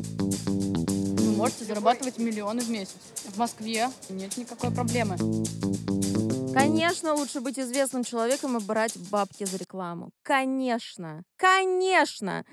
[0.00, 2.96] Вы можете зарабатывать миллионы в месяц.
[3.26, 5.16] В Москве нет никакой проблемы.
[6.52, 10.10] Конечно, лучше быть известным человеком и брать бабки за рекламу.
[10.22, 11.22] Конечно.
[11.36, 12.44] Конечно.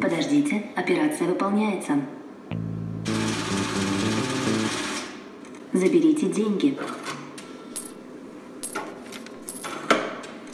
[0.00, 2.00] Подождите, операция выполняется.
[5.72, 6.76] Заберите деньги.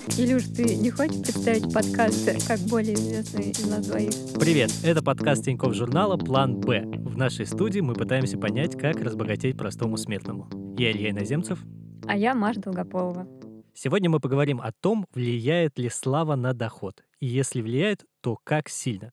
[0.06, 4.10] Илюш, ты не хочешь представить подкасты как более известный из нас двоих?
[4.38, 6.82] Привет, это подкаст Тинькофф журнала «План Б».
[6.84, 10.48] В нашей студии мы пытаемся понять, как разбогатеть простому смертному.
[10.78, 11.58] Я Илья Иноземцев.
[12.06, 13.26] А я Маша Долгополова.
[13.72, 17.02] Сегодня мы поговорим о том, влияет ли слава на доход.
[17.20, 19.10] И если влияет, то как сильно.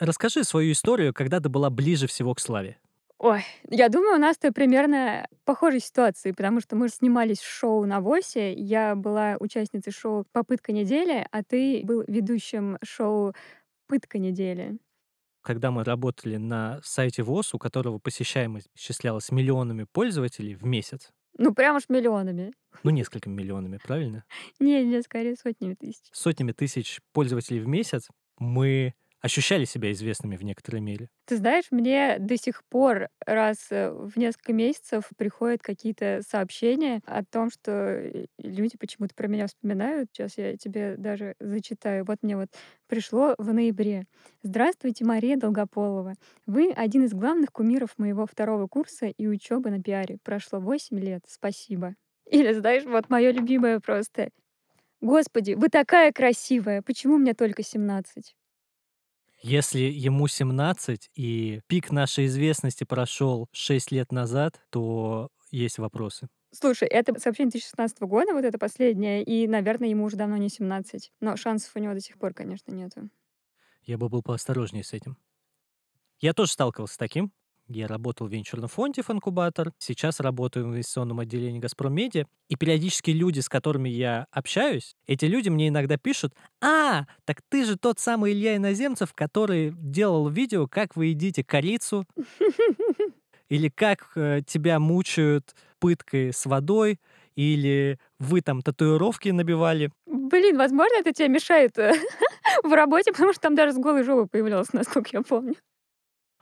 [0.00, 2.78] Расскажи свою историю, когда ты была ближе всего к славе.
[3.22, 8.00] Ой, я думаю, у нас-то примерно похожей ситуации, потому что мы снимались в шоу на
[8.00, 8.52] ВОСе.
[8.52, 13.32] Я была участницей шоу «Попытка недели», а ты был ведущим шоу
[13.86, 14.78] «Пытка недели».
[15.42, 21.54] Когда мы работали на сайте ВОС, у которого посещаемость исчислялась миллионами пользователей в месяц, Ну,
[21.54, 22.52] прям уж миллионами.
[22.82, 24.24] ну, несколькими миллионами, правильно?
[24.60, 26.02] Не, не, скорее сотнями тысяч.
[26.12, 31.08] Сотнями тысяч пользователей в месяц мы ощущали себя известными в некоторой мере.
[31.26, 37.24] Ты знаешь, мне до сих пор раз э, в несколько месяцев приходят какие-то сообщения о
[37.24, 38.02] том, что
[38.38, 40.10] люди почему-то про меня вспоминают.
[40.12, 42.04] Сейчас я тебе даже зачитаю.
[42.04, 42.48] Вот мне вот
[42.88, 44.04] пришло в ноябре.
[44.42, 46.14] Здравствуйте, Мария Долгополова.
[46.46, 50.18] Вы один из главных кумиров моего второго курса и учебы на пиаре.
[50.24, 51.22] Прошло 8 лет.
[51.28, 51.94] Спасибо.
[52.28, 54.30] Или, знаешь, вот мое любимое просто.
[55.00, 56.82] Господи, вы такая красивая.
[56.82, 58.34] Почему мне только 17?
[59.42, 66.28] Если ему 17 и пик нашей известности прошел 6 лет назад, то есть вопросы.
[66.54, 71.12] Слушай, это сообщение 2016 года, вот это последнее, и, наверное, ему уже давно не 17.
[71.20, 73.10] Но шансов у него до сих пор, конечно, нету.
[73.82, 75.16] Я бы был поосторожнее с этим.
[76.20, 77.32] Я тоже сталкивался с таким.
[77.68, 83.10] Я работал в венчурном фонде «Фанкубатор», сейчас работаю в инвестиционном отделении «Газпром Медиа», и периодически
[83.12, 87.98] люди, с которыми я общаюсь, эти люди мне иногда пишут, «А, так ты же тот
[87.98, 92.04] самый Илья Иноземцев, который делал видео, как вы едите корицу,
[93.48, 97.00] или как э, тебя мучают пыткой с водой,
[97.34, 99.90] или вы там татуировки набивали».
[100.06, 101.92] Блин, возможно, это тебе мешает э,
[102.62, 105.56] в работе, потому что там даже с голой жопой появлялся, насколько я помню.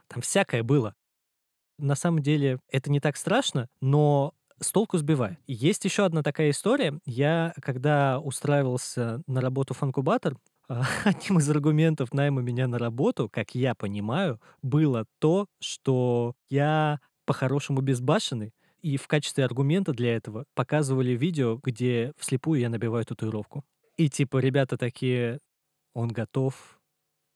[0.08, 0.94] Там всякое было.
[1.78, 5.38] На самом деле это не так страшно, но с толку сбивает.
[5.46, 6.98] Есть еще одна такая история.
[7.04, 10.36] Я, когда устраивался на работу в фанкубатор,
[10.68, 17.00] а, одним из аргументов найма меня на работу, как я понимаю, было то, что я
[17.26, 23.64] по-хорошему безбашенный, и в качестве аргумента для этого показывали видео, где вслепую я набиваю татуировку.
[23.96, 25.38] И типа ребята такие,
[25.92, 26.80] он готов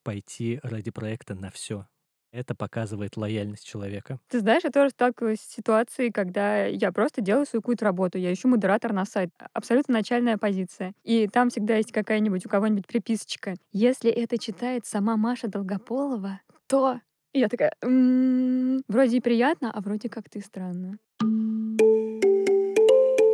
[0.03, 1.87] пойти ради проекта на все.
[2.35, 4.19] Это показывает лояльность человека.
[4.29, 8.19] Ты знаешь, я тоже сталкивалась с ситуацией, когда я просто делаю свою какую-то работу.
[8.19, 9.31] Я ищу модератор на сайт.
[9.53, 10.95] Абсолютно начальная позиция.
[11.05, 13.55] И там всегда есть какая-нибудь у кого-нибудь приписочка.
[13.71, 17.01] Если это читает сама Маша Долгополова, то...
[17.33, 20.99] И я такая, «М, вроде и приятно, а вроде как-то и странно.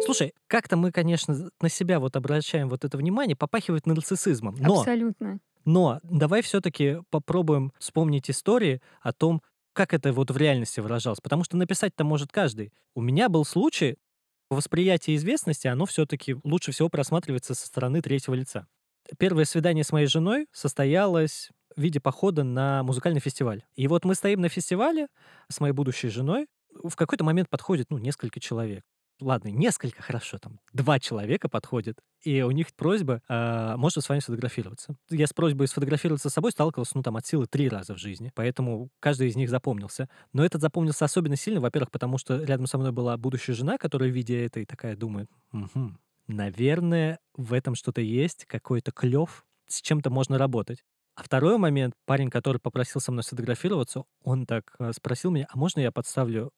[0.04, 4.56] Слушай, как-то мы, конечно, на себя вот обращаем вот это внимание, попахивает нарциссизмом.
[4.58, 5.38] Но, Абсолютно.
[5.64, 11.20] Но давай все-таки попробуем вспомнить истории о том, как это вот в реальности выражалось.
[11.20, 12.72] Потому что написать-то может каждый.
[12.94, 13.96] У меня был случай,
[14.50, 18.66] восприятие известности, оно все-таки лучше всего просматривается со стороны третьего лица.
[19.18, 23.64] Первое свидание с моей женой состоялось в виде похода на музыкальный фестиваль.
[23.74, 25.08] И вот мы стоим на фестивале
[25.48, 26.46] с моей будущей женой.
[26.82, 28.84] В какой-то момент подходит, ну, несколько человек.
[29.20, 34.20] Ладно, несколько, хорошо, там, два человека подходят, и у них просьба, а, можно с вами
[34.20, 34.96] сфотографироваться.
[35.10, 38.32] Я с просьбой сфотографироваться с собой сталкивался, ну, там, от силы три раза в жизни,
[38.34, 40.08] поэтому каждый из них запомнился.
[40.32, 44.08] Но этот запомнился особенно сильно, во-первых, потому что рядом со мной была будущая жена, которая,
[44.08, 50.10] видя это, и такая думает, «Мгм, наверное, в этом что-то есть, какой-то клев, с чем-то
[50.10, 50.82] можно работать.
[51.14, 55.58] А второй момент, парень, который попросил со мной сфотографироваться, он так э, спросил меня, а
[55.58, 56.50] можно я подставлю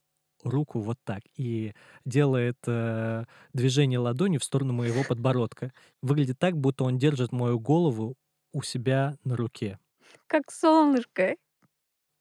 [0.42, 1.74] руку вот так и
[2.04, 5.72] делает э, движение ладонью в сторону моего подбородка.
[6.02, 8.16] Выглядит так, будто он держит мою голову
[8.52, 9.78] у себя на руке.
[10.26, 11.36] Как солнышко.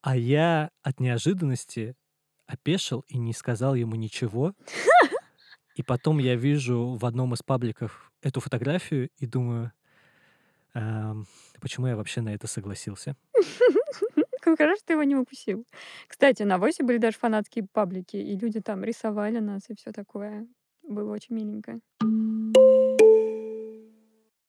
[0.01, 1.95] А я от неожиданности
[2.47, 4.53] опешил и не сказал ему ничего.
[5.75, 9.71] И потом я вижу в одном из пабликов эту фотографию и думаю,
[10.73, 11.27] «Ам,
[11.59, 13.15] почему я вообще на это согласился?
[14.41, 15.65] Как хорошо, что ты его не укусил.
[16.07, 20.47] Кстати, на Войсе были даже фанатские паблики, и люди там рисовали нас и все такое.
[20.83, 21.79] Было очень миленько.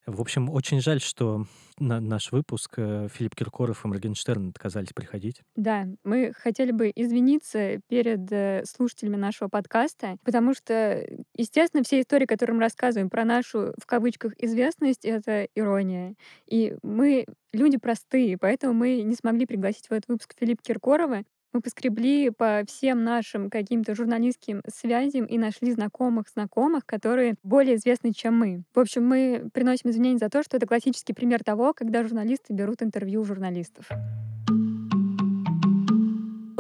[0.06, 1.46] В общем, очень жаль, что
[1.78, 5.42] на наш выпуск э, Филипп Киркоров и Моргенштерн отказались приходить.
[5.54, 11.06] Да, мы хотели бы извиниться перед э, слушателями нашего подкаста, потому что,
[11.36, 16.14] естественно, все истории, которые мы рассказываем про нашу, в кавычках, известность, это ирония.
[16.46, 21.22] И мы люди простые, поэтому мы не смогли пригласить в этот выпуск Филиппа Киркорова,
[21.52, 28.12] мы поскребли по всем нашим каким-то журналистским связям и нашли знакомых знакомых, которые более известны,
[28.12, 28.62] чем мы.
[28.74, 32.82] В общем, мы приносим извинения за то, что это классический пример того, когда журналисты берут
[32.82, 33.88] интервью у журналистов.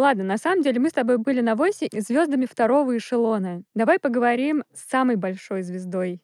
[0.02, 3.62] Ладно, на самом деле мы с тобой были на Войсе звездами второго эшелона.
[3.74, 6.20] Давай поговорим с самой большой звездой.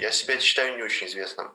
[0.00, 1.52] Я себя считаю не очень известным.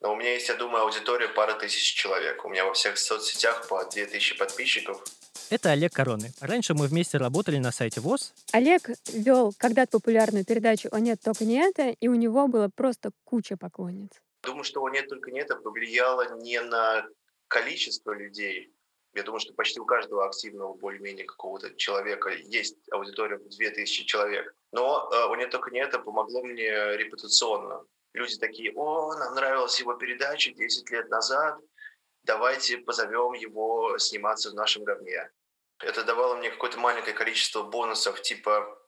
[0.00, 2.44] Но у меня есть, я думаю, аудитория пара тысяч человек.
[2.44, 5.02] У меня во всех соцсетях по 2000 подписчиков.
[5.50, 6.32] Это Олег Короны.
[6.40, 8.32] Раньше мы вместе работали на сайте ВОЗ.
[8.52, 13.10] Олег вел когда-то популярную передачу «О нет, только не это», и у него было просто
[13.24, 14.10] куча поклонниц.
[14.44, 17.04] Думаю, что «О нет, только не это» повлияло не на
[17.48, 18.72] количество людей.
[19.18, 24.54] Я думаю, что почти у каждого активного более-менее какого-то человека есть аудитория в 2000 человек.
[24.70, 27.84] Но э, «О нет, только не это» помогло мне репутационно.
[28.14, 31.58] Люди такие, о, нам нравилась его передача 10 лет назад,
[32.22, 35.28] давайте позовем его сниматься в нашем говне.
[35.80, 38.78] Это давало мне какое-то маленькое количество бонусов, типа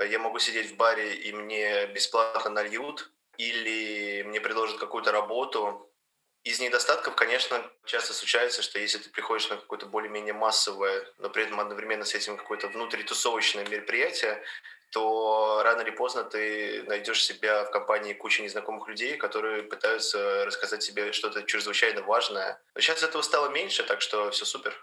[0.00, 5.88] я могу сидеть в баре и мне бесплатно нальют, или мне предложат какую-то работу.
[6.44, 11.44] Из недостатков, конечно, часто случается, что если ты приходишь на какое-то более-менее массовое, но при
[11.44, 14.42] этом одновременно с этим какое-то внутритусовочное мероприятие,
[14.92, 20.80] то рано или поздно ты найдешь себя в компании кучи незнакомых людей, которые пытаются рассказать
[20.80, 22.62] тебе что-то чрезвычайно важное.
[22.74, 24.74] Но сейчас этого стало меньше, так что все супер.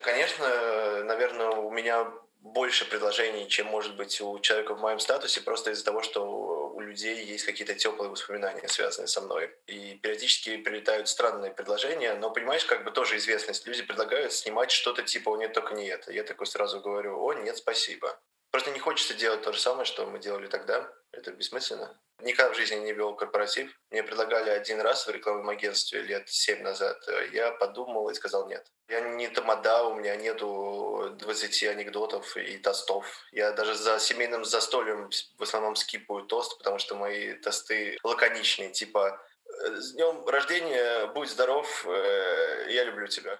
[0.00, 5.70] Конечно, наверное, у меня больше предложений, чем может быть у человека в моем статусе, просто
[5.70, 9.50] из-за того, что у людей есть какие-то теплые воспоминания, связанные со мной.
[9.66, 13.66] И периодически прилетают странные предложения, но, понимаешь, как бы тоже известность.
[13.66, 16.12] Люди предлагают снимать что-то типа «О, нет, только не это».
[16.12, 18.20] Я такой сразу говорю «О, нет, спасибо».
[18.56, 20.90] Просто не хочется делать то же самое, что мы делали тогда.
[21.12, 21.94] Это бессмысленно.
[22.22, 23.70] Никогда в жизни не вел корпоратив.
[23.90, 26.96] Мне предлагали один раз в рекламном агентстве лет семь назад.
[27.34, 28.66] Я подумал и сказал нет.
[28.88, 33.04] Я не тамада, у меня нету 20 анекдотов и тостов.
[33.30, 39.20] Я даже за семейным застольем в основном скипаю тост, потому что мои тосты лаконичные, типа
[39.44, 43.38] «С днем рождения, будь здоров, э, я люблю тебя».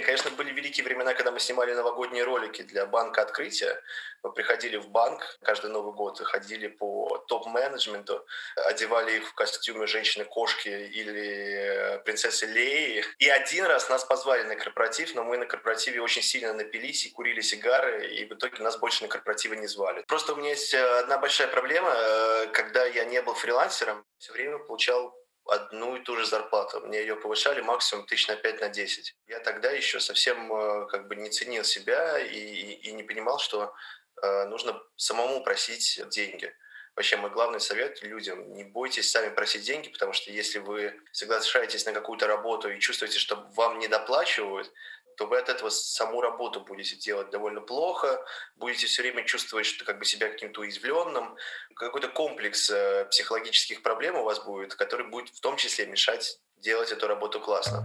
[0.00, 3.82] Не, конечно, были великие времена, когда мы снимали новогодние ролики для банка открытия.
[4.22, 8.26] Мы приходили в банк каждый Новый год, ходили по топ-менеджменту,
[8.56, 13.04] одевали их в костюмы женщины-кошки или принцессы Леи.
[13.18, 17.10] И один раз нас позвали на корпоратив, но мы на корпоративе очень сильно напились и
[17.10, 20.02] курили сигары, и в итоге нас больше на корпоративы не звали.
[20.08, 21.94] Просто у меня есть одна большая проблема.
[22.54, 25.14] Когда я не был фрилансером, все время получал
[25.46, 26.80] одну и ту же зарплату.
[26.80, 29.16] Мне ее повышали максимум тысяч на 5 на 10.
[29.26, 33.72] Я тогда еще совсем э, как бы не ценил себя и, и, не понимал, что
[34.22, 36.54] э, нужно самому просить деньги.
[36.96, 41.86] Вообще мой главный совет людям, не бойтесь сами просить деньги, потому что если вы соглашаетесь
[41.86, 44.70] на какую-то работу и чувствуете, что вам не доплачивают,
[45.16, 48.24] то вы от этого саму работу будете делать довольно плохо,
[48.56, 51.36] будете все время чувствовать, что как бы себя каким-то уязвленным,
[51.74, 56.92] какой-то комплекс э, психологических проблем у вас будет, который будет в том числе мешать делать
[56.92, 57.84] эту работу классно.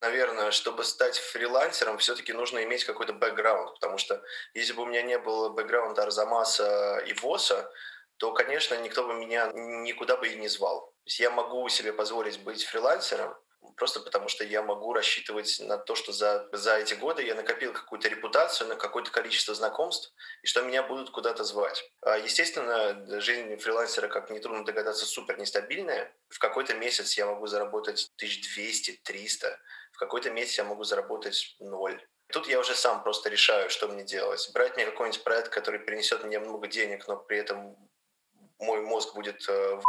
[0.00, 4.22] Наверное, чтобы стать фрилансером, все-таки нужно иметь какой-то бэкграунд, потому что
[4.54, 7.70] если бы у меня не было бэкграунда Арзамаса и ВОСа,
[8.18, 10.86] то, конечно, никто бы меня никуда бы и не звал.
[10.86, 13.34] То есть я могу себе позволить быть фрилансером,
[13.78, 17.72] просто потому что я могу рассчитывать на то, что за, за эти годы я накопил
[17.72, 21.90] какую-то репутацию, на какое-то количество знакомств, и что меня будут куда-то звать.
[22.02, 26.12] А, естественно, жизнь фрилансера, как нетрудно догадаться, супер нестабильная.
[26.28, 29.56] В какой-то месяц я могу заработать 1200-300,
[29.92, 32.00] в какой-то месяц я могу заработать ноль.
[32.32, 34.50] Тут я уже сам просто решаю, что мне делать.
[34.52, 37.76] Брать мне какой-нибудь проект, который принесет мне много денег, но при этом
[38.58, 39.80] мой мозг будет э,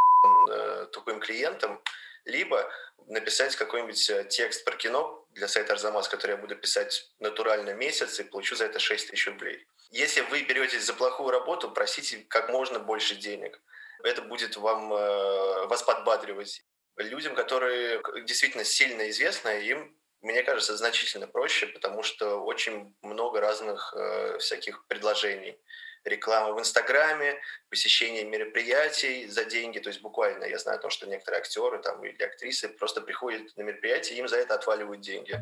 [0.50, 1.82] э, тупым клиентом,
[2.26, 2.70] либо
[3.08, 8.20] написать какой-нибудь э, текст про кино для сайта Арзамас, который я буду писать натурально месяц
[8.20, 9.68] и получу за это 6 тысяч рублей.
[9.92, 13.60] Если вы беретесь за плохую работу, просите как можно больше денег.
[14.04, 16.64] Это будет вам, э, вас подбадривать.
[16.98, 23.94] Людям, которые действительно сильно известны, им мне кажется, значительно проще, потому что очень много разных
[23.96, 25.58] э, всяких предложений.
[26.04, 27.36] Реклама в Инстаграме,
[27.70, 29.80] посещение мероприятий за деньги.
[29.80, 33.64] То есть буквально я знаю то, что некоторые актеры там, или актрисы просто приходят на
[33.64, 35.40] мероприятие, им за это отваливают деньги.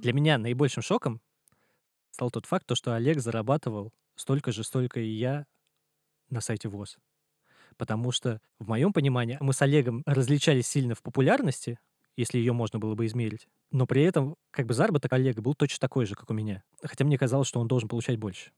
[0.00, 1.20] Для меня наибольшим шоком
[2.10, 5.46] стал тот факт, то, что Олег зарабатывал столько же, столько и я
[6.30, 6.98] на сайте ВОЗ.
[7.76, 11.78] Потому что, в моем понимании, мы с Олегом различались сильно в популярности,
[12.16, 13.48] если ее можно было бы измерить.
[13.70, 16.62] Но при этом, как бы заработок Олега был точно такой же, как у меня.
[16.82, 18.52] Хотя мне казалось, что он должен получать больше.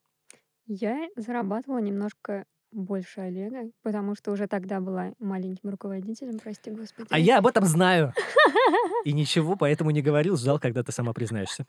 [0.67, 7.09] Я зарабатывала немножко больше Олега, потому что уже тогда была маленьким руководителем, прости господи.
[7.11, 8.13] А я об этом знаю.
[9.05, 11.67] И ничего поэтому не говорил, ждал, когда ты сама признаешься.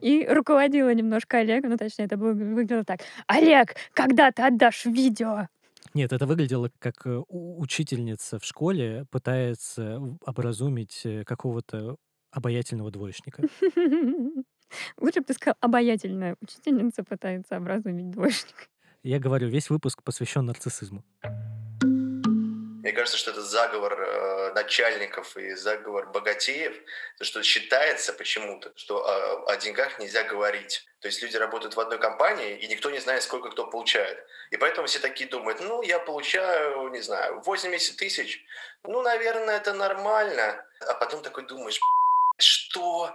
[0.00, 3.00] И руководила немножко Олега, ну точнее, это выглядело так.
[3.26, 5.48] Олег, когда ты отдашь видео?
[5.94, 11.96] Нет, это выглядело как э, учительница в школе пытается образумить э, какого-то
[12.30, 13.42] обаятельного двоечника.
[14.98, 18.66] Лучше бы ты сказал, обаятельная учительница пытается образумить двоечника.
[19.02, 21.02] Я говорю, весь выпуск посвящен нарциссизму.
[22.88, 26.74] Мне кажется, что это заговор э, начальников и заговор богатеев,
[27.18, 30.86] то, что считается почему-то, что о, о деньгах нельзя говорить.
[31.00, 34.24] То есть люди работают в одной компании, и никто не знает, сколько кто получает.
[34.50, 38.42] И поэтому все такие думают, ну, я получаю, не знаю, 80 тысяч,
[38.84, 40.64] ну, наверное, это нормально.
[40.88, 41.78] А потом такой думаешь,
[42.38, 43.12] что?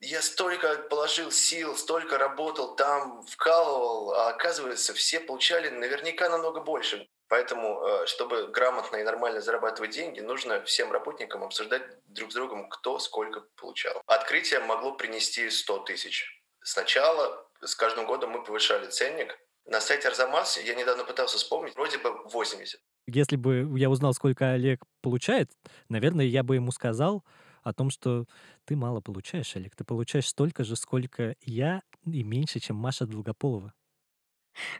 [0.00, 7.08] Я столько положил сил, столько работал там, вкалывал, а оказывается, все получали наверняка намного больше.
[7.28, 12.68] Поэтому, э, чтобы грамотно и нормально зарабатывать деньги, нужно всем работникам обсуждать друг с другом,
[12.68, 14.00] кто сколько получал.
[14.06, 16.42] Открытие могло принести 100 тысяч.
[16.62, 19.36] Сначала, с каждым годом мы повышали ценник.
[19.66, 22.80] На сайте Арзамас, я недавно пытался вспомнить, вроде бы 80.
[23.06, 25.50] Если бы я узнал, сколько Олег получает,
[25.88, 27.24] наверное, я бы ему сказал
[27.62, 28.26] о том, что
[28.64, 29.76] ты мало получаешь, Олег.
[29.76, 33.72] Ты получаешь столько же, сколько я, и меньше, чем Маша Долгополова.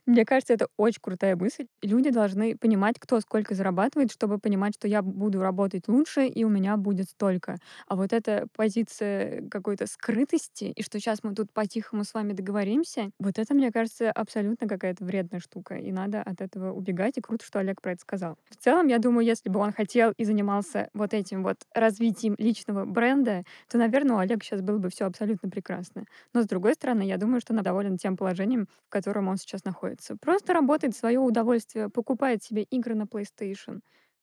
[0.07, 1.67] Мне кажется, это очень крутая мысль.
[1.83, 6.49] Люди должны понимать, кто сколько зарабатывает, чтобы понимать, что я буду работать лучше, и у
[6.49, 7.59] меня будет столько.
[7.87, 13.11] А вот эта позиция какой-то скрытости, и что сейчас мы тут по-тихому с вами договоримся,
[13.19, 17.45] вот это, мне кажется, абсолютно какая-то вредная штука, и надо от этого убегать, и круто,
[17.45, 18.37] что Олег про это сказал.
[18.51, 22.85] В целом, я думаю, если бы он хотел и занимался вот этим вот развитием личного
[22.85, 26.05] бренда, то, наверное, у Олега сейчас было бы все абсолютно прекрасно.
[26.35, 29.65] Но, с другой стороны, я думаю, что он доволен тем положением, в котором он сейчас
[29.69, 30.17] находится.
[30.17, 33.81] Просто работает в свое удовольствие, покупает себе игры на PlayStation.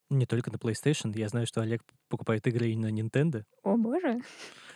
[0.10, 1.18] Не только на PlayStation.
[1.18, 3.44] Я знаю, что Олег покупает игры и на Nintendo.
[3.64, 4.20] О боже.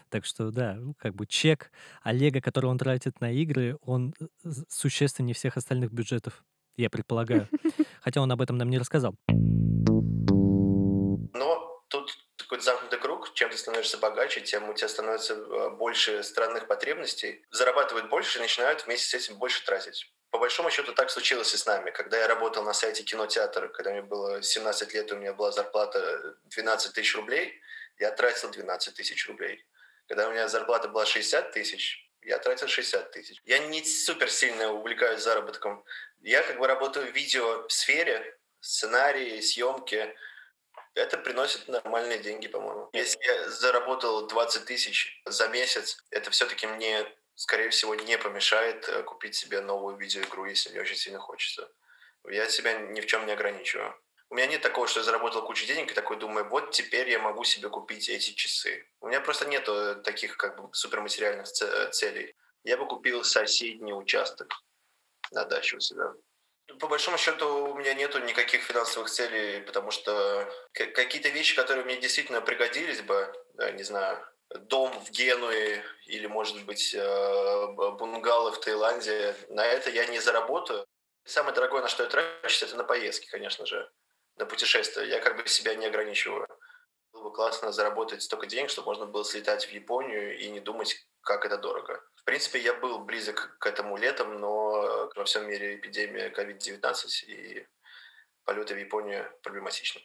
[0.09, 1.71] Так что, да, ну, как бы чек
[2.01, 4.25] Олега, который он тратит на игры, он э,
[4.67, 6.43] существеннее всех остальных бюджетов,
[6.77, 7.47] я предполагаю.
[8.01, 9.15] Хотя он об этом нам не рассказал.
[12.49, 13.31] Такой замкнутый круг.
[13.35, 17.45] Чем ты становишься богаче, тем у тебя становится э, больше странных потребностей.
[17.51, 20.11] Зарабатывают больше и начинают вместе с этим больше тратить.
[20.31, 21.91] По большому счету так случилось и с нами.
[21.91, 26.37] Когда я работал на сайте кинотеатра, когда мне было 17 лет, у меня была зарплата
[26.45, 27.61] 12 тысяч рублей,
[27.99, 29.63] я тратил 12 тысяч рублей.
[30.07, 33.39] Когда у меня зарплата была 60 тысяч, я тратил 60 тысяч.
[33.45, 35.85] Я не супер сильно увлекаюсь заработком.
[36.21, 40.15] Я как бы работаю в видеосфере, сценарии, съемки.
[40.99, 42.89] Это приносит нормальные деньги, по-моему.
[42.93, 49.03] Если я заработал 20 тысяч за месяц, это все-таки мне, скорее всего, не помешает э,
[49.03, 51.71] купить себе новую видеоигру, если мне очень сильно хочется.
[52.27, 53.95] Я себя ни в чем не ограничиваю.
[54.29, 57.17] У меня нет такого, что я заработал кучу денег и такой думаю, вот теперь я
[57.17, 58.85] могу себе купить эти часы.
[58.99, 59.65] У меня просто нет
[60.03, 62.35] таких как бы суперматериальных ц- целей.
[62.63, 64.53] Я бы купил соседний участок
[65.31, 66.13] на даче у себя.
[66.79, 71.97] По большому счету у меня нету никаких финансовых целей, потому что какие-то вещи, которые мне
[71.97, 73.33] действительно пригодились бы,
[73.73, 80.05] не знаю, дом в Генуе или, может быть, э, бунгало в Таиланде, на это я
[80.07, 80.85] не заработаю.
[81.23, 83.89] Самое дорогое, на что я трачусь, это на поездки, конечно же,
[84.37, 85.07] на путешествия.
[85.07, 86.47] Я как бы себя не ограничиваю.
[87.11, 90.95] Было бы классно заработать столько денег, чтобы можно было слетать в Японию и не думать,
[91.21, 92.01] как это дорого.
[92.15, 97.67] В принципе, я был близок к этому летом, но во всем мире эпидемия COVID-19 и
[98.45, 100.01] полеты в Японию проблематичны.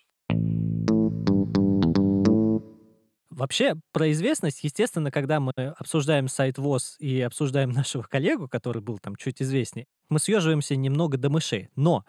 [3.31, 8.99] Вообще, про известность, естественно, когда мы обсуждаем сайт ВОЗ и обсуждаем нашего коллегу, который был
[8.99, 11.69] там чуть известнее, мы съеживаемся немного до мышей.
[11.75, 12.05] Но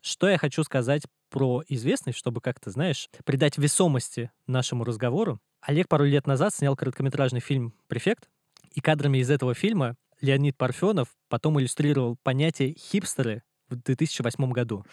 [0.00, 5.40] что я хочу сказать про известность, чтобы как-то, знаешь, придать весомости нашему разговору.
[5.60, 8.28] Олег пару лет назад снял короткометражный фильм «Префект»,
[8.72, 14.84] и кадрами из этого фильма Леонид Парфенов потом иллюстрировал понятие «хипстеры» в 2008 году.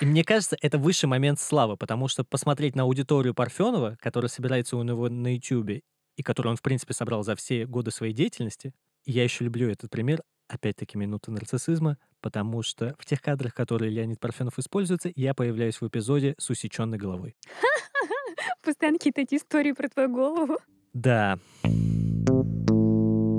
[0.00, 4.76] И мне кажется, это высший момент славы, потому что посмотреть на аудиторию Парфенова, которая собирается
[4.76, 5.82] у него на YouTube,
[6.16, 8.72] и которую он, в принципе, собрал за все годы своей деятельности,
[9.04, 14.20] я еще люблю этот пример, опять-таки минута нарциссизма, потому что в тех кадрах, которые Леонид
[14.20, 17.36] Парфенов используется, я появляюсь в эпизоде с усеченной головой.
[18.62, 20.58] Постоянно какие-то эти истории про твою голову.
[20.92, 21.38] Да.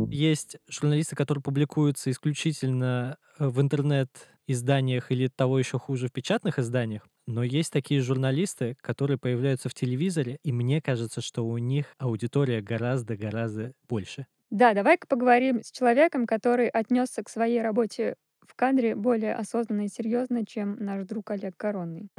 [0.10, 7.08] Есть журналисты, которые публикуются исключительно э, в интернет-изданиях или того еще хуже в печатных изданиях.
[7.28, 12.62] Но есть такие журналисты, которые появляются в телевизоре, и мне кажется, что у них аудитория
[12.62, 14.28] гораздо-гораздо больше.
[14.52, 18.16] Да, давай-ка поговорим с человеком, который отнесся к своей работе
[18.48, 22.10] в кадре более осознанно и серьезно, чем наш друг Олег Коронный.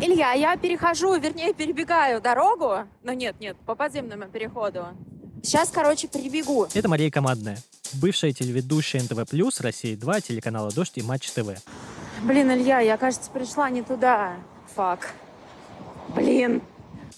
[0.00, 2.88] Илья, я перехожу, вернее, перебегаю дорогу.
[3.02, 4.88] Но нет, нет, по подземному переходу.
[5.42, 6.66] Сейчас, короче, перебегу.
[6.74, 7.58] Это Мария Командная,
[7.94, 9.24] бывшая телеведущая НТВ+,
[9.60, 11.56] Россия 2, телеканала «Дождь» и Матч ТВ.
[12.22, 14.34] Блин, Илья, я, кажется, пришла не туда.
[14.74, 15.14] Фак.
[16.14, 16.62] Блин.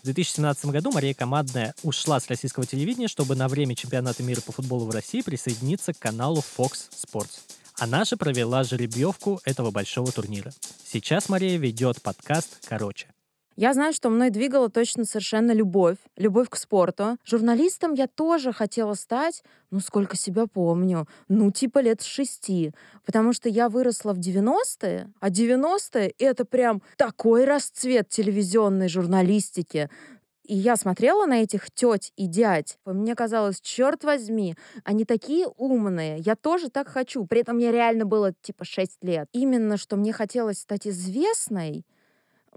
[0.09, 4.53] В 2017 году Мария Командная ушла с российского телевидения, чтобы на время чемпионата мира по
[4.53, 7.41] футболу в России присоединиться к каналу Fox Sports.
[7.79, 10.51] Она же провела жеребьевку этого большого турнира.
[10.83, 13.09] Сейчас Мария ведет подкаст «Короче».
[13.61, 17.19] Я знаю, что мной двигала точно совершенно любовь, любовь к спорту.
[17.25, 22.71] Журналистом я тоже хотела стать, ну, сколько себя помню, ну, типа лет шести.
[23.05, 29.91] Потому что я выросла в 90-е, а 90-е— это прям такой расцвет телевизионной журналистики.
[30.45, 32.79] И я смотрела на этих теть и дядь.
[32.85, 36.19] Мне казалось, черт возьми, они такие умные.
[36.21, 37.27] Я тоже так хочу.
[37.27, 39.27] При этом мне реально было типа 6 лет.
[39.33, 41.85] Именно, что мне хотелось стать известной,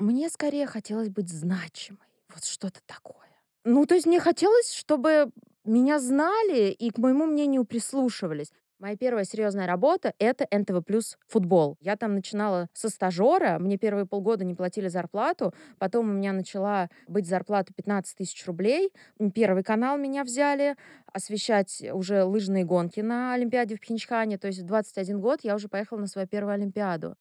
[0.01, 1.99] мне скорее хотелось быть значимой.
[2.33, 3.17] Вот что-то такое.
[3.63, 5.31] Ну, то есть мне хотелось, чтобы
[5.63, 8.51] меня знали и к моему мнению прислушивались.
[8.79, 11.77] Моя первая серьезная работа— это НТВ плюс футбол.
[11.81, 16.89] Я там начинала со стажера, мне первые полгода не платили зарплату, потом у меня начала
[17.07, 18.91] быть зарплата 15 тысяч рублей.
[19.35, 20.77] Первый канал меня взяли
[21.13, 24.39] освещать уже лыжные гонки на Олимпиаде в Пхенчхане.
[24.39, 27.15] То есть в 21 год я уже поехала на свою первую Олимпиаду.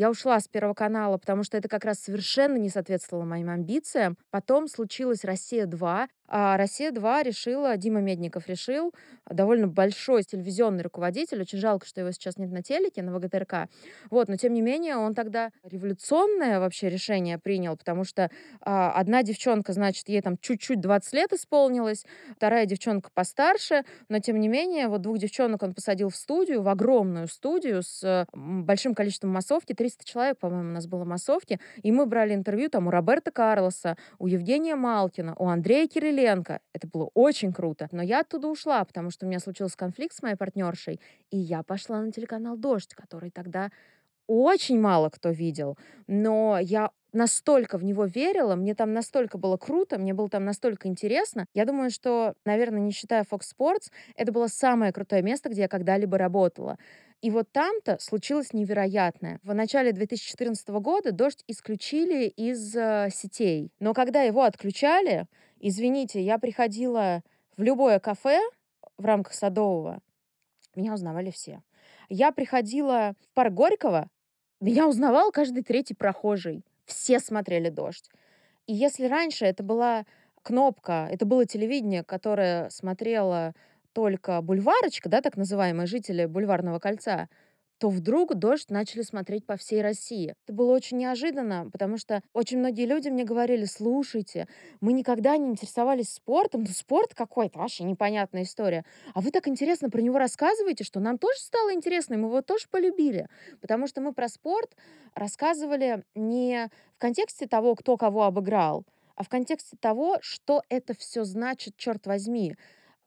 [0.00, 4.16] Я ушла с Первого канала, потому что это как раз совершенно не соответствовало моим амбициям.
[4.30, 8.94] Потом случилась «Россия-2», а «Россия-2» решила, Дима Медников решил,
[9.28, 13.68] довольно большой телевизионный руководитель, очень жалко, что его сейчас нет на телеке, на ВГТРК,
[14.10, 19.24] вот, но тем не менее он тогда революционное вообще решение принял, потому что а, одна
[19.24, 24.88] девчонка, значит, ей там чуть-чуть 20 лет исполнилось, вторая девчонка постарше, но тем не менее
[24.88, 30.04] вот двух девчонок он посадил в студию, в огромную студию с большим количеством массовки, 300
[30.04, 34.28] человек, по-моему, у нас было массовки, и мы брали интервью там у Роберта Карлоса, у
[34.28, 36.60] Евгения Малкина, у Андрея Кириленко, Кириленко.
[36.72, 37.88] Это было очень круто.
[37.92, 41.62] Но я оттуда ушла, потому что у меня случился конфликт с моей партнершей, и я
[41.62, 43.70] пошла на телеканал «Дождь», который тогда
[44.26, 45.76] очень мало кто видел.
[46.06, 50.86] Но я настолько в него верила, мне там настолько было круто, мне было там настолько
[50.86, 51.46] интересно.
[51.54, 55.68] Я думаю, что, наверное, не считая Fox Sports, это было самое крутое место, где я
[55.68, 56.78] когда-либо работала.
[57.22, 59.40] И вот там-то случилось невероятное.
[59.42, 63.72] В начале 2014 года «Дождь» исключили из э, сетей.
[63.80, 65.26] Но когда его отключали,
[65.60, 67.22] Извините, я приходила
[67.56, 68.40] в любое кафе
[68.96, 70.00] в рамках Садового,
[70.74, 71.62] меня узнавали все.
[72.08, 74.08] Я приходила в парк Горького,
[74.60, 76.64] меня узнавал каждый третий прохожий.
[76.86, 78.10] Все смотрели «Дождь».
[78.66, 80.06] И если раньше это была
[80.42, 83.54] кнопка, это было телевидение, которое смотрело
[83.92, 87.28] только бульварочка, да, так называемые жители бульварного кольца,
[87.80, 90.34] то вдруг «Дождь» начали смотреть по всей России.
[90.44, 94.48] Это было очень неожиданно, потому что очень многие люди мне говорили, слушайте,
[94.82, 98.84] мы никогда не интересовались спортом, ну спорт какой-то, вообще непонятная история.
[99.14, 102.42] А вы так интересно про него рассказываете, что нам тоже стало интересно, и мы его
[102.42, 103.28] тоже полюбили.
[103.62, 104.76] Потому что мы про спорт
[105.14, 108.84] рассказывали не в контексте того, кто кого обыграл,
[109.16, 112.56] а в контексте того, что это все значит, черт возьми.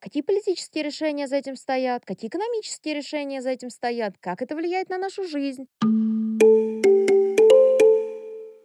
[0.04, 4.90] Какие политические решения за этим стоят, какие экономические решения за этим стоят, как это влияет
[4.90, 5.66] на нашу жизнь.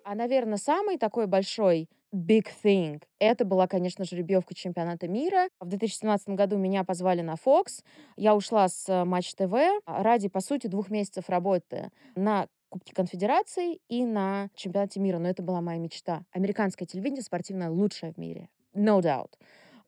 [0.05, 3.01] А, наверное, самый такой большой big thing.
[3.21, 5.47] Это была, конечно, жеребьевка чемпионата мира.
[5.61, 7.85] В 2017 году меня позвали на Fox.
[8.17, 9.55] Я ушла с Матч ТВ
[9.87, 15.19] ради, по сути, двух месяцев работы на Кубке Конфедерации и на чемпионате мира.
[15.19, 16.25] Но это была моя мечта.
[16.33, 18.49] Американское телевидение спортивное лучшее в мире.
[18.75, 19.35] No doubt.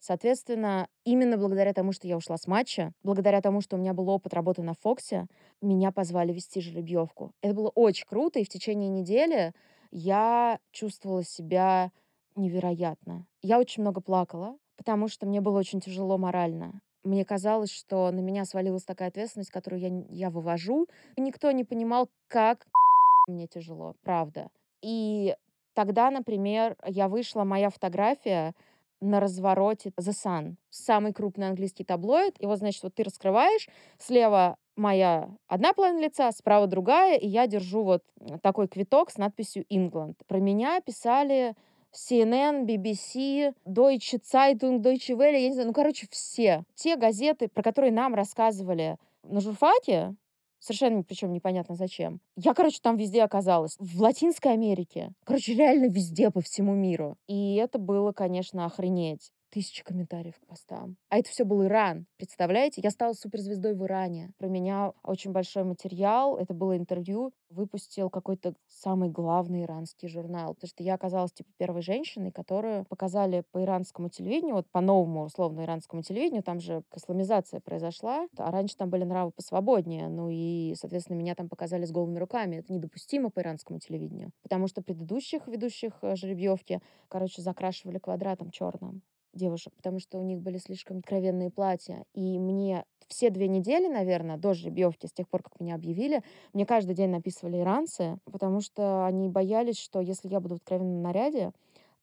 [0.01, 4.09] Соответственно, именно благодаря тому, что я ушла с матча, благодаря тому, что у меня был
[4.09, 5.27] опыт работы на Фоксе,
[5.61, 7.33] меня позвали вести жеребьевку.
[7.43, 9.53] Это было очень круто, и в течение недели
[9.91, 11.93] я чувствовала себя
[12.35, 13.27] невероятно.
[13.43, 16.81] Я очень много плакала, потому что мне было очень тяжело морально.
[17.05, 20.87] Мне казалось, что на меня свалилась такая ответственность, которую я, я вывожу.
[21.19, 22.67] Никто не понимал, как
[23.29, 24.49] мне тяжело, правда.
[24.81, 25.37] И
[25.75, 28.55] тогда, например, я вышла, моя фотография
[29.01, 32.37] на развороте The Sun, самый крупный английский таблоид.
[32.39, 37.47] И вот, значит, вот ты раскрываешь, слева моя одна половина лица, справа другая, и я
[37.47, 38.03] держу вот
[38.43, 40.15] такой квиток с надписью England.
[40.27, 41.55] Про меня писали
[41.93, 46.65] CNN, BBC, Deutsche Zeitung, Deutsche Welle, я не знаю, ну, короче, все.
[46.75, 50.15] Те газеты, про которые нам рассказывали на журфаке,
[50.61, 52.21] Совершенно причем непонятно зачем.
[52.37, 53.77] Я, короче, там везде оказалась.
[53.79, 55.13] В Латинской Америке.
[55.25, 57.17] Короче, реально везде по всему миру.
[57.27, 60.97] И это было, конечно, охренеть тысячи комментариев к постам.
[61.09, 62.07] А это все был Иран.
[62.17, 62.81] Представляете?
[62.81, 64.31] Я стала суперзвездой в Иране.
[64.39, 66.39] Про меня очень большой материал.
[66.39, 67.33] Это было интервью.
[67.51, 70.55] Выпустил какой-то самый главный иранский журнал.
[70.55, 75.25] Потому что я оказалась, типа, первой женщиной, которую показали по иранскому телевидению, вот по новому,
[75.25, 76.45] условно, иранскому телевидению.
[76.45, 78.29] Там же исламизация произошла.
[78.39, 80.09] А раньше там были нравы посвободнее.
[80.09, 82.57] Ну и, соответственно, меня там показали с голыми руками.
[82.57, 84.31] Это недопустимо по иранскому телевидению.
[84.43, 90.41] Потому что предыдущих ведущих э, жеребьевки, короче, закрашивали квадратом черным девушек, потому что у них
[90.41, 92.05] были слишком откровенные платья.
[92.15, 96.65] И мне все две недели, наверное, до жеребьевки, с тех пор, как меня объявили, мне
[96.65, 101.53] каждый день написывали иранцы, потому что они боялись, что если я буду в откровенном наряде,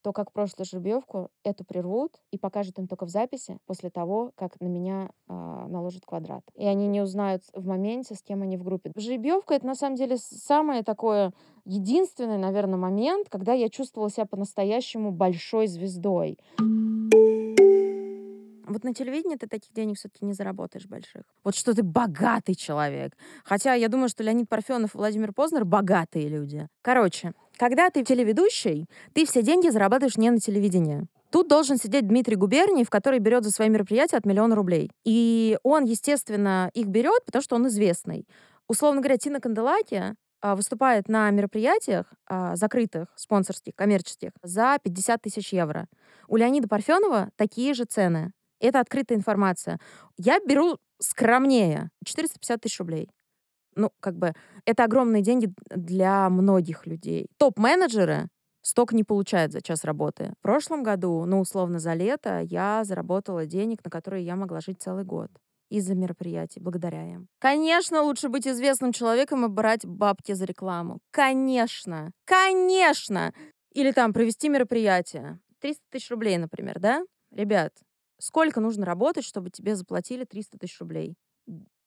[0.08, 4.60] то, как прошлую жеребьевку, эту прервут и покажут им только в записи после того, как
[4.62, 6.44] на меня э, наложат квадрат.
[6.56, 8.92] И они не узнают в моменте, с кем они в группе.
[8.96, 11.34] Жеребьевка— это, на самом деле, самое такое
[11.66, 16.38] единственный, наверное, момент, когда я чувствовала себя по-настоящему большой звездой.
[18.68, 21.24] Вот на телевидении ты таких денег все-таки не заработаешь больших.
[21.44, 23.14] Вот что ты богатый человек.
[23.46, 26.68] Хотя я думаю, что Леонид Парфенов и Владимир Познер богатые люди.
[26.82, 31.08] Короче, когда ты телеведущий, ты все деньги зарабатываешь не на телевидении.
[31.32, 34.92] Тут должен сидеть Дмитрий Губерниев, который берет за свои мероприятия от миллиона рублей.
[35.06, 38.28] И он, естественно, их берет, потому что он известный.
[38.68, 45.54] Условно говоря, Тина Канделаки а, выступает на мероприятиях а, закрытых, спонсорских, коммерческих за 50 тысяч
[45.54, 45.88] евро.
[46.28, 48.34] У Леонида Парфенова такие же цены.
[48.60, 49.80] Это открытая информация.
[50.18, 51.90] Я беру скромнее.
[52.06, 53.10] 450 тысяч рублей.
[53.76, 54.34] Ну, как бы,
[54.66, 57.28] это огромные деньги для многих людей.
[57.38, 58.28] Топ-менеджеры
[58.64, 60.34] столько не получают за час работы.
[60.40, 64.82] В прошлом году, ну, условно, за лето я заработала денег, на которые я могла жить
[64.82, 65.30] целый год
[65.70, 67.28] из-за мероприятий, благодаря им.
[67.40, 71.00] Конечно, лучше быть известным человеком и брать бабки за рекламу.
[71.12, 72.12] Конечно!
[72.26, 73.34] Конечно!
[73.74, 75.40] Или там провести мероприятие.
[75.62, 77.04] 300 тысяч рублей, например, да?
[77.32, 77.74] Ребят,
[78.20, 81.16] Сколько нужно работать, чтобы тебе заплатили 300 тысяч рублей?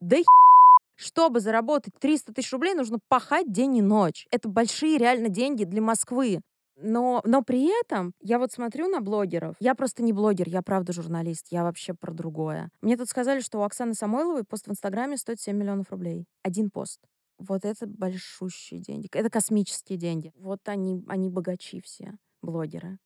[0.00, 0.16] Да
[0.96, 4.26] чтобы заработать 300 тысяч рублей, нужно пахать день и ночь.
[4.30, 6.40] Это большие реально деньги для Москвы.
[6.82, 9.54] Но, но при этом я вот смотрю на блогеров.
[9.60, 11.46] Я просто не блогер, я правда журналист.
[11.50, 12.70] Я вообще про другое.
[12.80, 16.24] Мне тут сказали, что у Оксаны Самойловой пост в Инстаграме стоит 7 миллионов рублей.
[16.42, 17.00] Один пост.
[17.38, 19.08] Вот это большущие деньги.
[19.12, 20.32] Это космические деньги.
[20.36, 22.12] Вот они, они богачи все,
[22.42, 22.98] блогеры.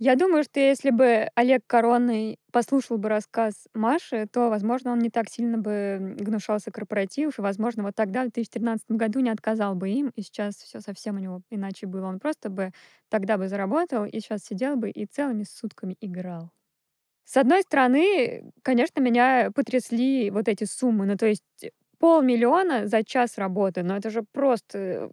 [0.00, 5.10] Я думаю, что если бы Олег Коронный послушал бы рассказ Маши, то, возможно, он не
[5.10, 9.88] так сильно бы гнушался корпоративов, и, возможно, вот тогда, в 2013 году, не отказал бы
[9.90, 12.06] им, и сейчас все совсем у него иначе было.
[12.06, 12.70] Он просто бы
[13.08, 16.50] тогда бы заработал, и сейчас сидел бы и целыми сутками играл.
[17.24, 21.06] С одной стороны, конечно, меня потрясли вот эти суммы.
[21.06, 21.42] Ну, то есть
[21.98, 25.10] полмиллиона за час работы, но это же просто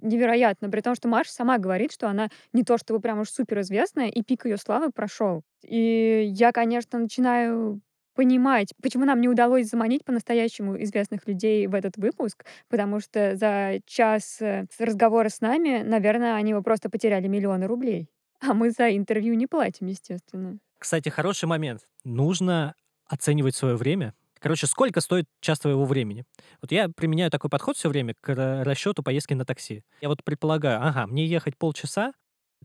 [0.00, 4.08] невероятно, при том, что Маша сама говорит, что она не то чтобы прям уж суперизвестная,
[4.08, 5.42] и пик ее славы прошел.
[5.62, 7.80] И я, конечно, начинаю
[8.14, 13.80] понимать, почему нам не удалось заманить по-настоящему известных людей в этот выпуск, потому что за
[13.86, 18.08] час э, разговора с нами, наверное, они бы просто потеряли миллионы рублей.
[18.40, 20.58] А мы за интервью не платим, естественно.
[20.78, 21.88] Кстати, хороший момент.
[22.04, 22.74] Нужно
[23.06, 26.24] оценивать свое время, Короче, сколько стоит час твоего времени?
[26.60, 29.84] Вот я применяю такой подход все время к расчету поездки на такси.
[30.00, 32.12] Я вот предполагаю, ага, мне ехать полчаса,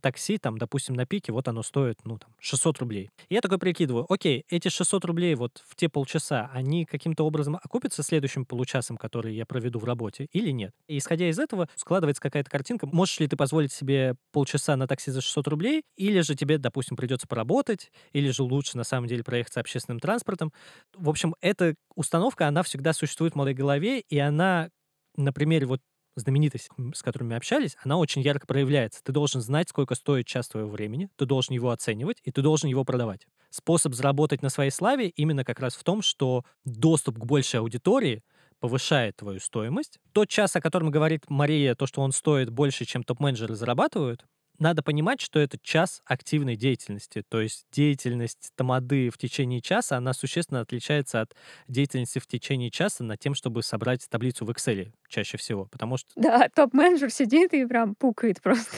[0.01, 3.09] такси, там, допустим, на пике, вот оно стоит, ну, там, 600 рублей.
[3.29, 7.57] И я такой прикидываю, окей, эти 600 рублей вот в те полчаса, они каким-то образом
[7.61, 10.73] окупятся следующим получасом, который я проведу в работе, или нет?
[10.87, 15.11] И исходя из этого, складывается какая-то картинка, можешь ли ты позволить себе полчаса на такси
[15.11, 19.23] за 600 рублей, или же тебе, допустим, придется поработать, или же лучше, на самом деле,
[19.23, 20.51] проехаться общественным транспортом.
[20.95, 24.69] В общем, эта установка, она всегда существует в моей голове, и она
[25.15, 25.81] на примере вот
[26.19, 29.01] знаменитость, с которыми общались, она очень ярко проявляется.
[29.03, 32.69] Ты должен знать, сколько стоит час твоего времени, ты должен его оценивать, и ты должен
[32.69, 33.27] его продавать.
[33.49, 38.23] Способ заработать на своей славе именно как раз в том, что доступ к большей аудитории
[38.59, 39.99] повышает твою стоимость.
[40.13, 44.25] Тот час, о котором говорит Мария, то, что он стоит больше, чем топ-менеджеры зарабатывают,
[44.59, 47.23] надо понимать, что это час активной деятельности.
[47.27, 51.35] То есть деятельность тамады в течение часа, она существенно отличается от
[51.67, 55.65] деятельности в течение часа над тем, чтобы собрать таблицу в Excel чаще всего.
[55.65, 56.09] Потому что...
[56.15, 58.77] Да, топ-менеджер сидит и прям пукает просто.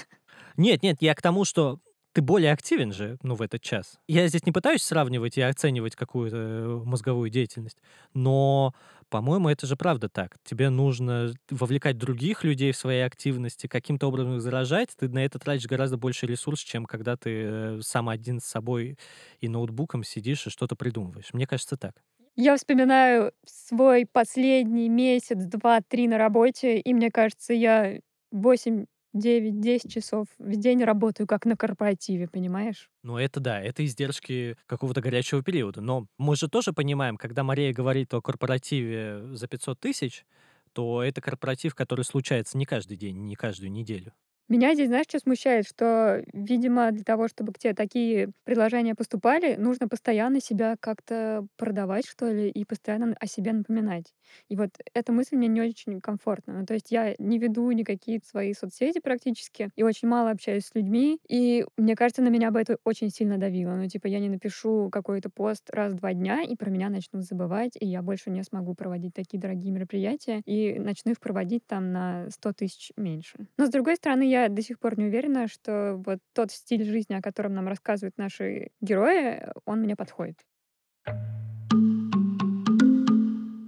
[0.57, 1.79] Нет, нет, я к тому, что
[2.11, 3.99] ты более активен же, ну, в этот час.
[4.07, 7.77] Я здесь не пытаюсь сравнивать и оценивать какую-то э, мозговую деятельность,
[8.13, 8.73] но,
[9.09, 10.37] по-моему, это же правда так.
[10.43, 14.89] Тебе нужно вовлекать других людей в свои активности, каким-то образом их заражать.
[14.97, 18.97] Ты на это тратишь гораздо больше ресурсов, чем когда ты э, сам один с собой
[19.39, 21.33] и ноутбуком сидишь и что-то придумываешь.
[21.33, 22.03] Мне кажется, так.
[22.35, 27.99] Я вспоминаю свой последний месяц, два, три на работе, и мне кажется, я
[28.31, 32.89] 8 9-10 часов в день работаю, как на корпоративе, понимаешь?
[33.03, 35.81] Ну, это да, это издержки какого-то горячего периода.
[35.81, 40.25] Но мы же тоже понимаем, когда Мария говорит о корпоративе за 500 тысяч,
[40.73, 44.13] то это корпоратив, который случается не каждый день, не каждую неделю.
[44.49, 45.67] Меня здесь, знаешь, что смущает?
[45.67, 52.07] Что, видимо, для того, чтобы к тебе такие предложения поступали, нужно постоянно себя как-то продавать,
[52.07, 54.15] что ли, и постоянно о себе напоминать.
[54.49, 56.59] И вот эта мысль мне не очень комфортна.
[56.62, 60.73] Ну, то есть я не веду никакие свои соцсети практически, и очень мало общаюсь с
[60.73, 63.75] людьми, и мне кажется, на меня бы это очень сильно давило.
[63.75, 67.23] Ну, типа, я не напишу какой-то пост раз в два дня, и про меня начнут
[67.23, 71.91] забывать, и я больше не смогу проводить такие дорогие мероприятия, и начну их проводить там
[71.91, 73.38] на 100 тысяч меньше.
[73.57, 77.15] Но, с другой стороны, я до сих пор не уверена, что вот тот стиль жизни,
[77.15, 80.38] о котором нам рассказывают наши герои, он мне подходит.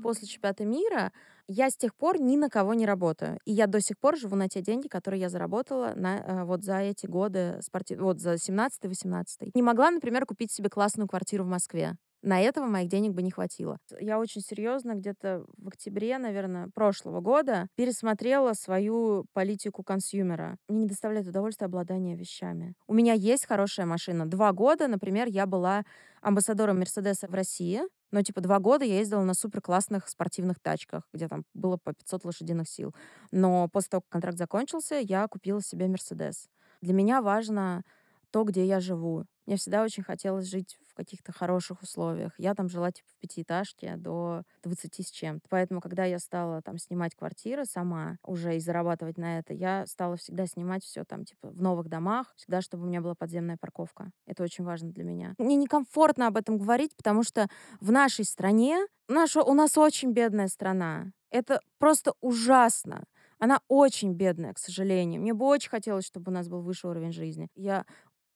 [0.04, 1.12] После чемпионата мира
[1.48, 3.40] я с тех пор ни на кого не работаю.
[3.46, 6.64] И я до сих пор живу на те деньги, которые я заработала на, э, вот
[6.64, 7.96] за эти годы, спорти...
[7.96, 9.52] вот за 17-18.
[9.54, 11.98] Не могла, например, купить себе классную квартиру в Москве.
[12.22, 13.80] На этого моих денег бы не хватило.
[14.00, 20.58] Я очень серьезно где-то в октябре, наверное, прошлого года пересмотрела свою политику консюмера.
[20.68, 22.76] Мне не доставляет удовольствия обладание вещами.
[22.88, 24.28] У меня есть хорошая машина.
[24.28, 25.84] Два года, например, я была
[26.22, 27.82] амбассадором Мерседеса в России.
[28.12, 31.94] Но, типа, два года я ездила на супер классных спортивных тачках, где там было по
[31.94, 32.94] 500 лошадиных сил.
[33.32, 36.50] Но после того, как контракт закончился, я купила себе Мерседес.
[36.82, 37.84] Для меня важно
[38.32, 39.26] то, где я живу.
[39.46, 42.34] Мне всегда очень хотелось жить каких-то хороших условиях.
[42.38, 45.48] Я там жила типа в пятиэтажке до 20 с чем-то.
[45.50, 50.16] Поэтому, когда я стала там снимать квартиры сама уже и зарабатывать на это, я стала
[50.18, 54.12] всегда снимать все там типа в новых домах, всегда, чтобы у меня была подземная парковка.
[54.28, 55.34] Это очень важно для меня.
[55.38, 57.48] Мне некомфортно об этом говорить, потому что
[57.80, 61.12] в нашей стране, наша, у нас очень бедная страна.
[61.32, 63.04] Это просто ужасно.
[63.42, 65.20] Она очень бедная, к сожалению.
[65.20, 67.48] Мне бы очень хотелось, чтобы у нас был высший уровень жизни.
[67.56, 67.86] Я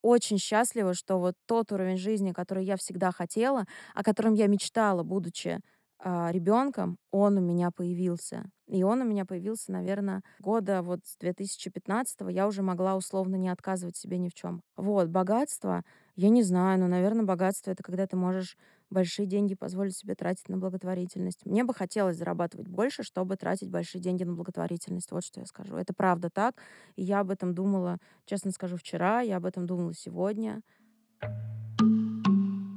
[0.06, 5.04] очень счастлива, что вот тот уровень жизни, который я всегда хотела, о котором я мечтала,
[5.04, 5.60] будучи
[6.00, 8.46] а, ребенком, он у меня появился.
[8.68, 13.50] И он у меня появился, наверное, года вот с 2015 я уже могла условно не
[13.50, 14.62] отказывать себе ни в чем.
[14.76, 15.84] Вот, богатство,
[16.16, 18.58] я не знаю, но, наверное, богатство— это когда ты можешь
[18.90, 21.46] большие деньги позволить себе тратить на благотворительность.
[21.46, 25.12] Мне бы хотелось зарабатывать больше, чтобы тратить большие деньги на благотворительность.
[25.12, 25.76] Вот что я скажу.
[25.76, 26.56] Это правда так.
[26.96, 30.62] И я об этом думала, честно скажу, вчера, я об этом думала сегодня.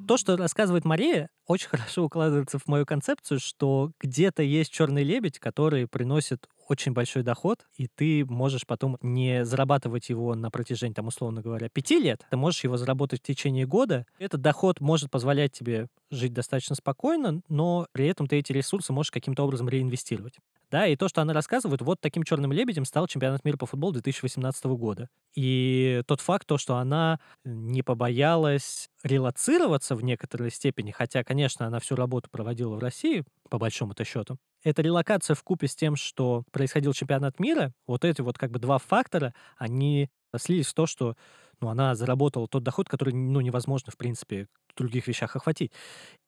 [0.08, 5.38] То, что рассказывает Мария, очень хорошо укладывается в мою концепцию, что где-то есть черный лебедь,
[5.38, 11.06] который приносит очень большой доход, и ты можешь потом не зарабатывать его на протяжении, там,
[11.08, 14.06] условно говоря, пяти лет, ты можешь его заработать в течение года.
[14.18, 19.10] Этот доход может позволять тебе жить достаточно спокойно, но при этом ты эти ресурсы можешь
[19.10, 20.38] каким-то образом реинвестировать.
[20.70, 23.94] Да, и то, что она рассказывает, вот таким черным лебедем стал чемпионат мира по футболу
[23.94, 25.08] 2018 года.
[25.34, 31.78] И тот факт, то, что она не побоялась релацироваться в некоторой степени, хотя, конечно, она
[31.80, 36.44] всю работу проводила в России, по большому-то счету, эта релокация в купе с тем, что
[36.50, 41.14] происходил чемпионат мира, вот эти вот как бы два фактора, они слились в то, что
[41.60, 45.72] ну, она заработала тот доход, который ну, невозможно, в принципе, в других вещах охватить.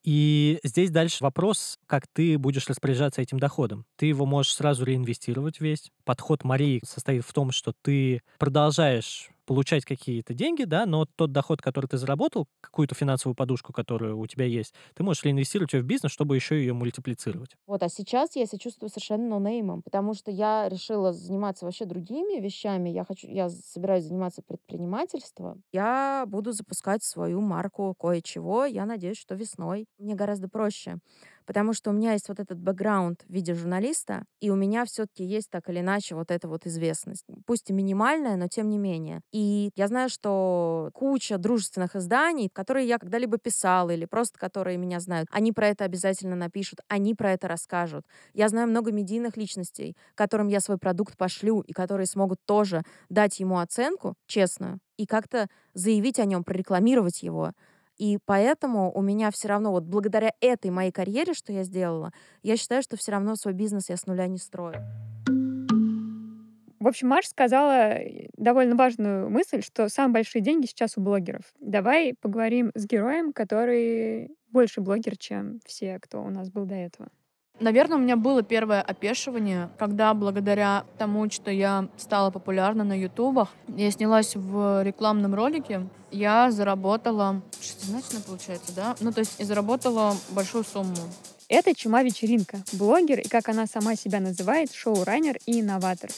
[0.02, 3.85] И здесь дальше вопрос, как ты будешь распоряжаться этим доходом.
[3.96, 5.90] Ты его можешь сразу реинвестировать весь.
[6.04, 11.60] Подход Марии состоит в том, что ты продолжаешь получать какие-то деньги, да, но тот доход,
[11.60, 15.86] который ты заработал, какую-то финансовую подушку, которая у тебя есть, ты можешь реинвестировать ее в
[15.86, 17.56] бизнес, чтобы еще ее мультиплицировать.
[17.66, 22.40] Вот, а сейчас я себя чувствую совершенно ноунеймом, потому что я решила заниматься вообще другими
[22.40, 22.88] вещами.
[22.90, 25.62] Я хочу, я собираюсь заниматься предпринимательством.
[25.72, 28.64] Я буду запускать свою марку кое-чего.
[28.64, 29.86] Я надеюсь, что весной.
[29.98, 30.96] Мне гораздо проще
[31.46, 35.24] потому что у меня есть вот этот бэкграунд в виде журналиста, и у меня все-таки
[35.24, 37.24] есть так или иначе вот эта вот известность.
[37.46, 39.20] Пусть и минимальная, но тем не менее.
[39.33, 45.00] И я знаю, что куча дружественных изданий, которые я когда-либо писала или просто которые меня
[45.00, 48.05] знают, они про это обязательно напишут, они про это расскажут.
[48.35, 53.40] Я знаю много медийных личностей, которым я свой продукт пошлю, и которые смогут тоже дать
[53.40, 57.53] ему оценку честную и как-то заявить о нем, прорекламировать его.
[58.00, 62.56] И поэтому у меня все равно, вот благодаря этой моей карьере, что я сделала, я
[62.56, 64.76] считаю, что все равно свой бизнес я с нуля не строю.
[66.78, 71.42] В общем, Маша сказала э, довольно важную мысль, что самые большие деньги сейчас у блогеров.
[71.60, 77.10] Давай поговорим с героем, который больше блогер, чем все, кто у нас был до этого.
[77.61, 83.51] Наверное, у меня было первое опешивание, когда благодаря тому, что я стала популярна на ютубах,
[83.68, 88.96] я снялась в рекламном ролике, я заработала, шестизначно получается, да?
[89.01, 90.96] Ну, то есть я заработала большую сумму.
[91.49, 96.09] Это Чума-вечеринка, блогер и, как она сама себя называет, шоураннер и инноватор.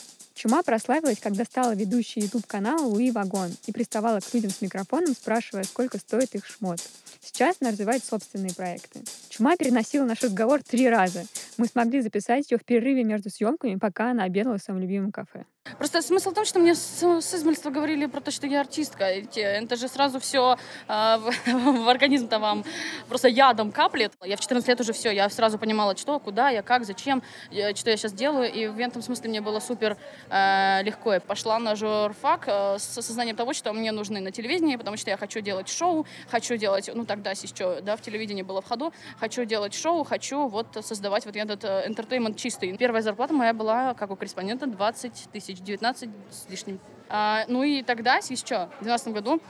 [0.43, 5.63] Чума прославилась, когда стала ведущей YouTube-канала Луи Вагон и приставала к людям с микрофоном, спрашивая,
[5.63, 6.81] сколько стоит их шмот.
[7.21, 9.03] Сейчас она развивает собственные проекты.
[9.29, 11.27] Чума переносила наш разговор три раза.
[11.59, 15.45] Мы смогли записать ее в перерыве между съемками, пока она обедала в своем любимом кафе.
[15.79, 19.05] Просто смысл в том, что мне с, с измольства говорили про то, что я артистка.
[19.05, 20.57] Это же сразу все
[20.89, 21.33] э, в,
[21.85, 22.65] в организм-то вам
[23.09, 24.13] просто ядом каплет.
[24.25, 27.75] Я в 14 лет уже все, я сразу понимала, что, куда, я как, зачем, я,
[27.77, 28.53] что я сейчас делаю.
[28.53, 29.97] И в этом смысле мне было супер
[30.31, 31.15] э, легко.
[31.15, 35.11] Я пошла на журфак э, с осознанием того, что мне нужны на телевидении, потому что
[35.11, 38.93] я хочу делать шоу, хочу делать, ну тогда еще, да, в телевидении было в ходу,
[39.19, 42.77] хочу делать шоу, хочу вот создавать вот этот entertainment чистый.
[42.77, 46.81] Первая зарплата моя была, как у корреспондента, 20 тысяч 2019 с лишним.
[47.09, 49.41] А, ну и тогда, еще, в 2012 году,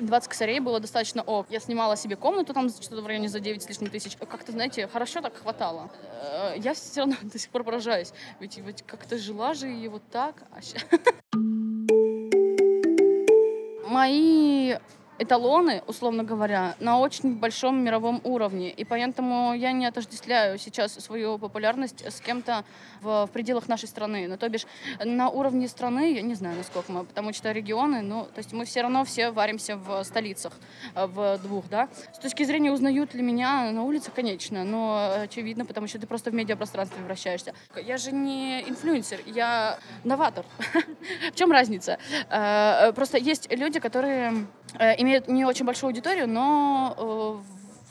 [0.00, 1.46] 20 косарей было достаточно ок.
[1.50, 4.16] Я снимала себе комнату там что-то в районе за 9 с лишним тысяч.
[4.16, 5.90] Как-то, знаете, хорошо так хватало.
[6.22, 8.12] Э, я все равно до сих пор поражаюсь.
[8.40, 10.42] Ведь, ведь как-то жила же и вот так.
[10.50, 10.60] А
[13.88, 14.74] Мои
[15.18, 18.70] эталоны, условно говоря, на очень большом мировом уровне.
[18.70, 22.64] И поэтому я не отождествляю сейчас свою популярность с кем-то
[23.00, 24.26] в, в пределах нашей страны.
[24.28, 24.66] Ну, то бишь,
[25.04, 28.64] на уровне страны, я не знаю, насколько мы, потому что регионы, ну, то есть мы
[28.64, 30.52] все равно все варимся в столицах,
[30.94, 31.88] э, в двух, да.
[32.14, 36.30] С точки зрения, узнают ли меня на улице, конечно, но очевидно, потому что ты просто
[36.30, 37.54] в медиапространстве вращаешься.
[37.84, 40.44] Я же не инфлюенсер, я новатор.
[41.32, 41.98] В чем разница?
[42.30, 47.42] Э, просто есть люди, которые э, имеют не очень большую аудиторию, но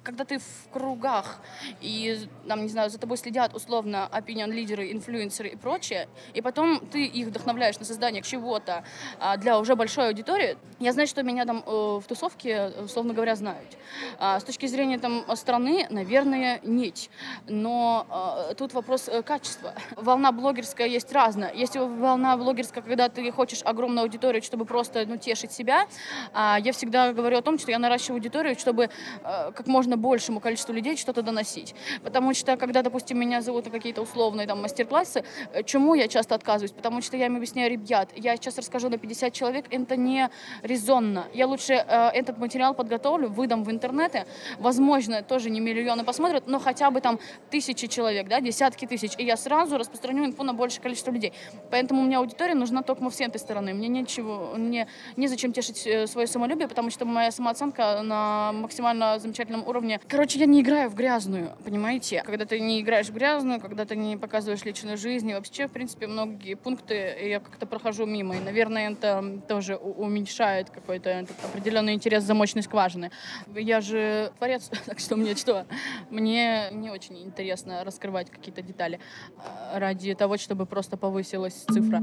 [0.05, 1.39] когда ты в кругах
[1.81, 6.79] и, там, не знаю, за тобой следят условно opinion лидеры, инфлюенсеры и прочее, и потом
[6.79, 8.83] ты их вдохновляешь на создание чего-то
[9.19, 13.35] а, для уже большой аудитории, я знаю, что меня там э, в тусовке, условно говоря,
[13.35, 13.77] знают.
[14.19, 17.09] А, с точки зрения там страны, наверное, нет.
[17.47, 19.73] Но а, тут вопрос э, качества.
[19.95, 21.53] Волна блогерская есть разная.
[21.53, 25.87] Есть волна блогерская, когда ты хочешь огромную аудиторию, чтобы просто ну, тешить себя.
[26.33, 28.89] Я всегда говорю о том, что я наращиваю аудиторию, чтобы
[29.23, 31.75] э, как можно можно большему количеству людей что-то доносить.
[32.03, 36.35] Потому что, когда, допустим, меня зовут на какие-то условные там мастер-классы, э, чему я часто
[36.35, 36.71] отказываюсь?
[36.71, 40.29] Потому что я им объясняю, ребят, я сейчас расскажу на 50 человек, это не
[40.63, 41.25] резонно.
[41.33, 44.25] Я лучше э, этот материал подготовлю, выдам в интернете.
[44.59, 49.11] Возможно, тоже не миллионы посмотрят, но хотя бы там тысячи человек, да, десятки тысяч.
[49.17, 51.33] И я сразу распространю инфу на большее количество людей.
[51.71, 53.73] Поэтому у меня аудитория нужна только с этой стороны.
[53.73, 59.67] Мне нечего, мне незачем тешить э, свое самолюбие, потому что моя самооценка на максимально замечательном
[59.67, 59.99] уровне уровне.
[60.07, 62.23] Короче, я не играю в грязную, понимаете?
[62.25, 65.71] Когда ты не играешь в грязную, когда ты не показываешь личную жизнь, и вообще, в
[65.71, 68.35] принципе, многие пункты я как-то прохожу мимо.
[68.35, 73.11] И, наверное, это тоже уменьшает какой-то определенный интерес замочной скважины.
[73.53, 75.65] Я же творец, так что мне что?
[76.09, 78.99] Мне не очень интересно раскрывать какие-то детали
[79.37, 82.01] а, ради того, чтобы просто повысилась цифра.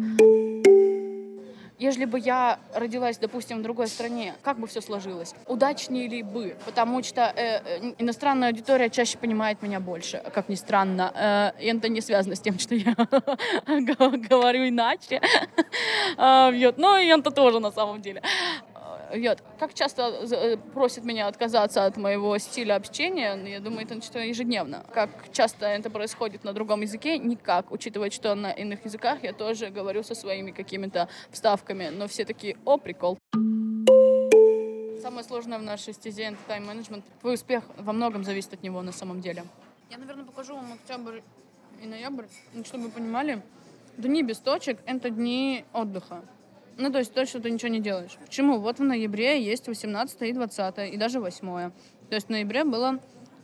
[1.82, 5.34] Ежели бы я родилась, допустим, в другой стране, как бы все сложилось?
[5.48, 6.54] Удачнее ли бы?
[6.64, 11.10] Потому что э, э иностранная аудитория чаще понимает меня больше, как ни странно.
[11.12, 12.94] Э, это не связано с тем, что я
[14.30, 15.20] говорю иначе.
[16.18, 18.22] А, Но и это тоже на самом деле.
[19.12, 19.42] Вот.
[19.58, 24.86] Как часто э, просят меня отказаться от моего стиля общения, я думаю, это что ежедневно.
[24.94, 29.68] Как часто это происходит на другом языке, никак, учитывая, что на иных языках я тоже
[29.68, 33.18] говорю со своими какими-то вставками, но все такие, о, прикол.
[35.02, 37.04] Самое сложное в нашей стезе это тайм-менеджмент.
[37.20, 39.44] Твой успех во многом зависит от него на самом деле.
[39.90, 41.20] Я, наверное, покажу вам октябрь
[41.82, 43.42] и ноябрь, ну, чтобы вы понимали.
[43.98, 46.22] Дни без точек— это дни отдыха.
[46.78, 48.16] Ну, то есть то, что ты ничего не делаешь.
[48.24, 48.58] Почему?
[48.58, 51.70] Вот в ноябре есть 18 и 20 и даже 8
[52.08, 52.98] То есть в ноябре было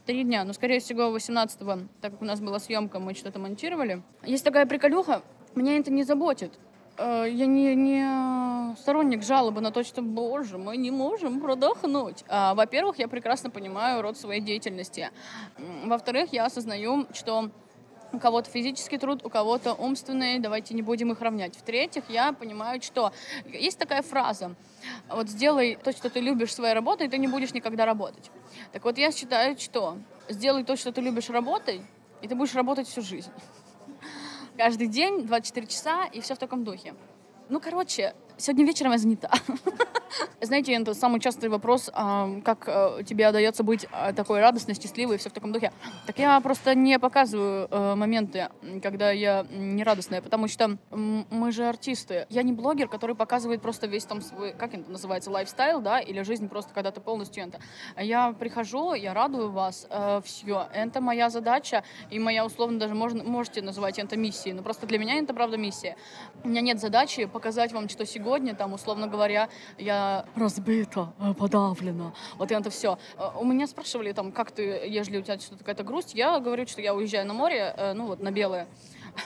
[0.05, 0.43] три дня.
[0.43, 1.59] Но, скорее всего, 18
[2.01, 4.01] так как у нас была съемка, мы что-то монтировали.
[4.23, 5.21] Есть такая приколюха,
[5.55, 6.51] меня это не заботит.
[6.97, 12.23] Э, я не, не сторонник жалобы на то, что, боже, мы не можем продохнуть.
[12.27, 15.09] А, во-первых, я прекрасно понимаю род своей деятельности.
[15.85, 17.49] Во-вторых, я осознаю, что
[18.11, 21.55] у кого-то физический труд, у кого-то умственный, давайте не будем их равнять.
[21.55, 23.11] В-третьих, я понимаю, что
[23.45, 24.55] есть такая фраза,
[25.09, 28.31] вот сделай то, что ты любишь своей работой, и ты не будешь никогда работать.
[28.71, 29.97] Так вот, я считаю, что
[30.27, 31.81] сделай то, что ты любишь работой,
[32.21, 33.31] и ты будешь работать всю жизнь.
[34.57, 36.93] каждый день, 24 часа, и все в таком духе.
[37.47, 39.29] Ну, короче, сегодня вечером я занята.
[40.41, 45.15] Знаете, это самый частый вопрос, а, как э, тебе удается быть а, такой радостной, счастливой
[45.15, 45.71] и все в таком духе.
[46.07, 48.49] Так я просто не показываю э, моменты,
[48.81, 52.25] когда я не радостная, потому что мы же артисты.
[52.29, 56.21] Я не блогер, который показывает просто весь там свой, как это называется, лайфстайл, да, или
[56.21, 57.59] жизнь просто, когда ты полностью это.
[58.01, 60.67] Я прихожу, я радую вас, э, все.
[60.73, 64.97] Это моя задача, и моя, условно, даже можно, можете называть это миссией, но просто для
[64.97, 65.97] меня это, правда, миссия.
[66.43, 72.13] У меня нет задачи показать вам, что сегодня, там, условно говоря, я разбита, э, подавлена.
[72.37, 72.97] Вот это все.
[73.17, 76.67] Э, у меня спрашивали, там, как ты, если у тебя что-то какая-то грусть, я говорю,
[76.67, 78.67] что я уезжаю на море, э, ну вот на белое.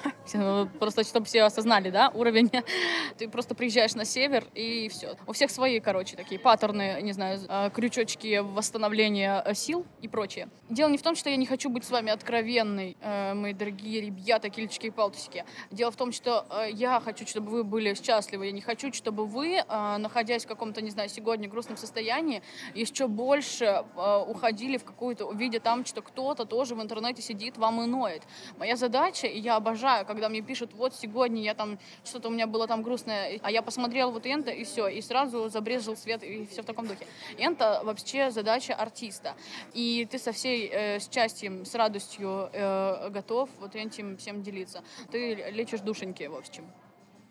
[0.80, 2.52] Просто чтобы все осознали, да, уровень.
[3.18, 5.16] Ты просто приезжаешь на север и все.
[5.28, 10.50] У всех свои, короче, такие паттерны, не знаю, а, крючочки восстановления э, сил и прочее.
[10.70, 14.02] Дело не в том, что я не хочу быть с вами откровенной, э, мои дорогие
[14.02, 15.46] ребята, кильчики и палтусики.
[15.72, 18.48] Дело в том, что э, я хочу, чтобы вы были счастливы.
[18.48, 22.42] Я не хочу, чтобы вы, находясь в каком-то, не знаю, сегодня грустном состоянии,
[22.74, 23.84] еще больше
[24.28, 28.24] уходили в какую-то, увидя там, что кто-то тоже в интернете сидит, вам и ноет.
[28.58, 32.32] Моя задача, и я обожаю обожаю, когда мне пишут, вот сегодня я там, что-то у
[32.32, 36.24] меня было там грустное, а я посмотрел вот это, и все, и сразу забрезжил свет,
[36.24, 37.06] и все в таком духе.
[37.38, 39.36] Это вообще задача артиста.
[39.74, 44.84] И ты со всей э, счастьем, с радостью э, готов вот этим всем делиться.
[45.12, 46.66] Ты лечишь душеньки, в общем.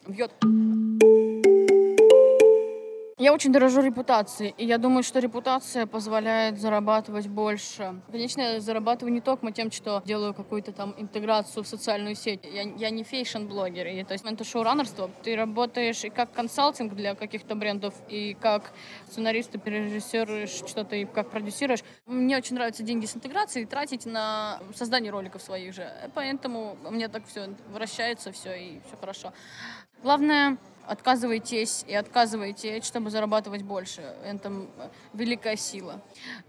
[0.06, 0.32] Бьет.
[3.22, 8.02] Я очень дорожу репутацией, и я думаю, что репутация позволяет зарабатывать больше.
[8.10, 12.40] Конечно, я зарабатываю не только тем, что делаю какую-то там интеграцию в социальную сеть.
[12.42, 15.08] Я, я не fashion -блогер, и, то есть это шоураннерство.
[15.22, 18.72] Ты работаешь и как консалтинг для каких-то брендов, и как
[19.08, 21.84] сценарист, и режиссируешь что-то, и как продюсируешь.
[22.06, 25.88] Мне очень нравятся деньги с интеграцией тратить на создание роликов своих же.
[26.16, 29.32] Поэтому мне так все вращается, все, и все хорошо.
[30.02, 34.02] Главное отказываетесь и отказываетесь, чтобы зарабатывать больше.
[34.24, 34.52] Это
[35.12, 36.00] великая сила.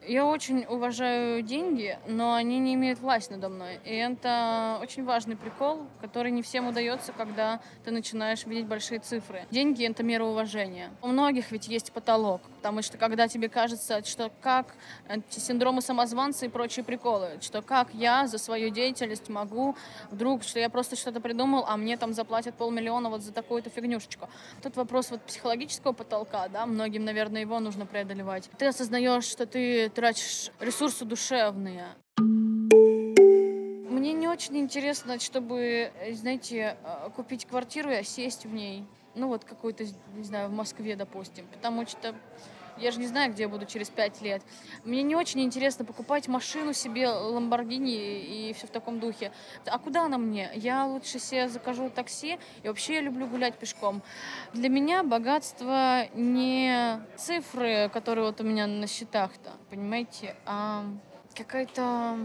[0.08, 3.80] Я очень уважаю деньги, но они не имеют власть надо мной.
[3.86, 9.46] И это очень важный прикол, который не всем удается, когда ты начинаешь видеть большие цифры.
[9.52, 10.92] Деньги— это мера уважения.
[11.02, 14.68] У многих ведь есть потолок, потому что когда тебе кажется, что как
[15.10, 19.76] эти синдромы самозванца и прочие приколы, что как я за свою деятельность могу
[20.10, 24.30] вдруг, что я просто что-то придумал, а мне там заплатят полмиллиона вот за такую-то фигнюшечку.
[24.62, 28.50] Тут вопрос вот психологического потолка, да, многим, наверное, его нужно преодолевать.
[28.58, 31.88] Ты осознаешь, что ты тратишь ресурсы душевные.
[32.18, 32.53] Мне не
[34.34, 38.84] очень интересно, чтобы, знаете, э, купить квартиру и сесть в ней.
[39.14, 41.46] Ну вот какой-то, не знаю, в Москве, допустим.
[41.54, 42.16] Потому что
[42.78, 44.42] я же не знаю, где я буду через пять лет.
[44.86, 49.32] Мне не очень интересно покупать машину себе, Ламборгини и все в таком духе.
[49.68, 50.50] А куда она мне?
[50.56, 52.40] Я лучше себе закажу такси.
[52.64, 54.02] И вообще я люблю гулять пешком.
[54.54, 60.86] Для меня богатство не цифры, которые вот у меня на счетах-то, понимаете, а
[61.36, 62.18] какая-то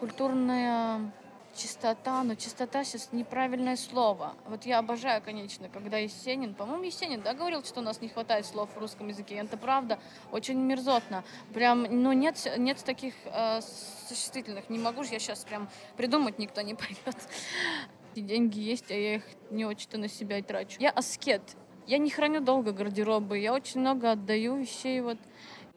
[0.00, 1.12] культурная
[1.54, 4.34] чистота, но чистота сейчас неправильное слово.
[4.46, 8.46] Вот я обожаю, конечно, когда Есенин, по-моему, Есенин, да, говорил, что у нас не хватает
[8.46, 9.34] слов в русском языке.
[9.36, 9.98] Это правда,
[10.32, 11.22] очень мерзотно.
[11.52, 13.60] Прям, ну, нет, нет таких э,
[14.08, 14.70] существительных.
[14.70, 17.16] Не могу же я сейчас прям придумать, никто не поймет.
[18.14, 20.76] И деньги есть, а я их не очень-то на себя и трачу.
[20.80, 21.42] Я аскет.
[21.86, 25.18] Я не храню долго гардеробы, я очень много отдаю вещей, вот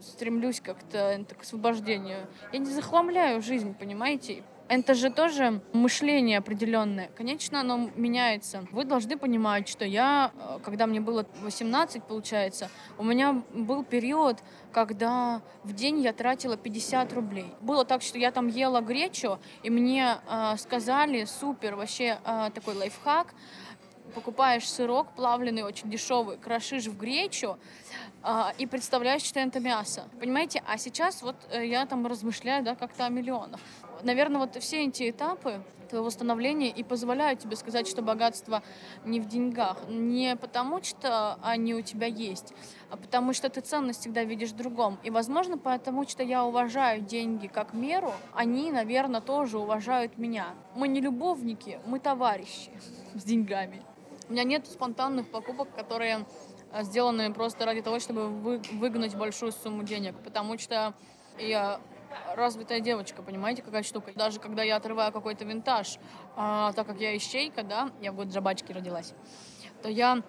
[0.03, 2.27] стремлюсь как-то к освобождению.
[2.51, 4.43] Я не захламляю жизнь, понимаете?
[4.69, 7.09] Это же тоже мышление определенное.
[7.15, 8.65] Конечно, оно меняется.
[8.71, 14.37] Вы должны понимать, что я, э, когда мне было 18, получается, у меня был период,
[14.71, 17.53] когда в день я тратила 50 рублей.
[17.59, 22.75] Было так, что я там ела гречу, и мне э, сказали, супер, вообще э, такой
[22.75, 23.33] лайфхак,
[24.15, 27.57] покупаешь сырок плавленый, очень дешевый, крошишь в гречу
[28.23, 30.03] э, и представляешь, что это мясо.
[30.19, 30.63] Понимаете?
[30.67, 33.59] А сейчас вот э, я там размышляю, да, как-то о миллионах
[34.03, 38.63] наверное, вот все эти этапы твоего становления и позволяют тебе сказать, что богатство
[39.05, 39.77] не в деньгах.
[39.87, 42.53] Не потому, что они у тебя есть,
[42.89, 44.97] а потому что ты ценность всегда видишь в другом.
[45.03, 50.47] И, возможно, потому что я уважаю деньги как меру, они, наверное, тоже уважают меня.
[50.75, 52.71] Мы не любовники, мы товарищи
[53.13, 53.81] с деньгами.
[54.29, 56.25] У меня нет спонтанных покупок, которые а,
[56.81, 60.93] сделаны просто ради того, чтобы выгнать большую сумму денег, потому что
[61.37, 61.79] я
[62.35, 64.11] развитая девочка, понимаете, какая штука.
[64.15, 65.97] Даже когда я отрываю какой-то винтаж,
[66.35, 69.13] а, так как я ищейка, да, я в год жабачки родилась,
[69.81, 70.21] то я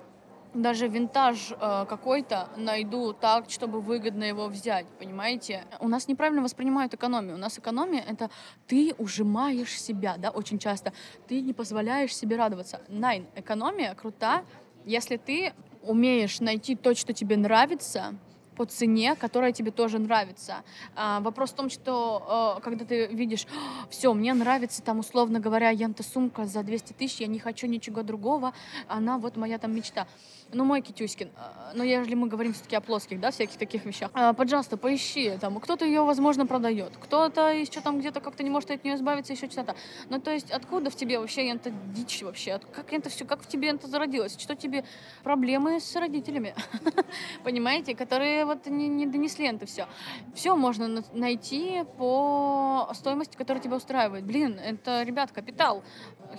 [0.54, 5.64] даже винтаж э, какой-то найду так, чтобы выгодно его взять, понимаете?
[5.80, 7.34] У нас неправильно воспринимают экономию.
[7.34, 8.30] У нас экономия— это
[8.68, 10.92] ты ужимаешь себя, да, очень часто.
[11.26, 12.80] Ты не позволяешь себе радоваться.
[12.88, 14.44] Найн, экономия крута,
[14.84, 15.52] если ты
[15.86, 18.14] умеешь найти то, что тебе нравится,
[18.54, 20.62] по цене, которая тебе тоже нравится.
[20.94, 23.46] А, вопрос в том, что э, когда ты видишь,
[23.90, 28.02] все, мне нравится там, условно говоря, янта сумка за 200 тысяч, я не хочу ничего
[28.02, 28.52] другого,
[28.88, 30.06] она вот моя там мечта
[30.52, 34.10] ну, мой Китюськин, а, но если мы говорим все-таки о плоских, да, всяких таких вещах,
[34.14, 38.70] а, пожалуйста, поищи, там, кто-то ее, возможно, продает, кто-то еще там где-то как-то не может
[38.70, 39.74] от нее избавиться, еще что-то.
[40.08, 42.60] Ну, то есть, откуда в тебе вообще это дичь вообще?
[42.72, 44.36] Как это все, как в тебе это зародилось?
[44.38, 44.84] Что тебе
[45.22, 46.54] проблемы с родителями?
[47.44, 49.86] Понимаете, которые вот не, не донесли это все.
[50.34, 54.24] Все можно найти по стоимости, которая тебя устраивает.
[54.24, 55.82] Блин, это, ребят, капитал.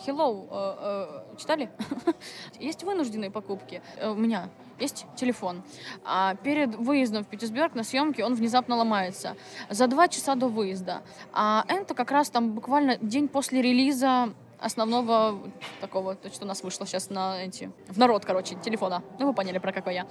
[0.06, 1.70] Hello, э, э, читали?
[2.60, 3.82] Есть вынужденные покупки.
[3.98, 5.64] Э, у меня есть телефон.
[6.04, 9.36] А перед выездом в Петербург на съемке он внезапно ломается.
[9.70, 11.02] За два часа до выезда.
[11.34, 15.40] А это как раз там буквально день после релиза основного
[15.82, 19.04] такого, то, что у нас вышло сейчас на эти, в народ, короче, телефона.
[19.20, 20.08] Ну, вы поняли, про какой я.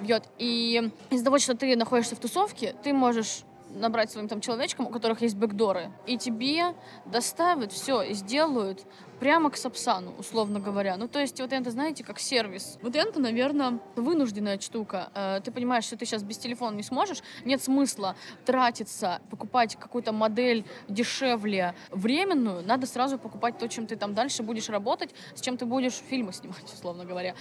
[0.00, 0.24] Бьет.
[0.38, 4.90] И из-за того, что ты находишься в тусовке, ты можешь набрать своим там человечкам, у
[4.90, 6.74] которых есть бэкдоры, и тебе
[7.06, 8.84] доставят все и сделают
[9.20, 10.96] прямо к Сапсану, условно говоря.
[10.96, 12.78] Ну, то есть вот это, знаете, как сервис.
[12.82, 15.10] Вот это, наверное, вынужденная штука.
[15.14, 20.12] Э, ты понимаешь, что ты сейчас без телефона не сможешь, нет смысла тратиться, покупать какую-то
[20.12, 25.56] модель дешевле, временную, надо сразу покупать то, чем ты там дальше будешь работать, с чем
[25.56, 27.34] ты будешь фильмы снимать, условно говоря.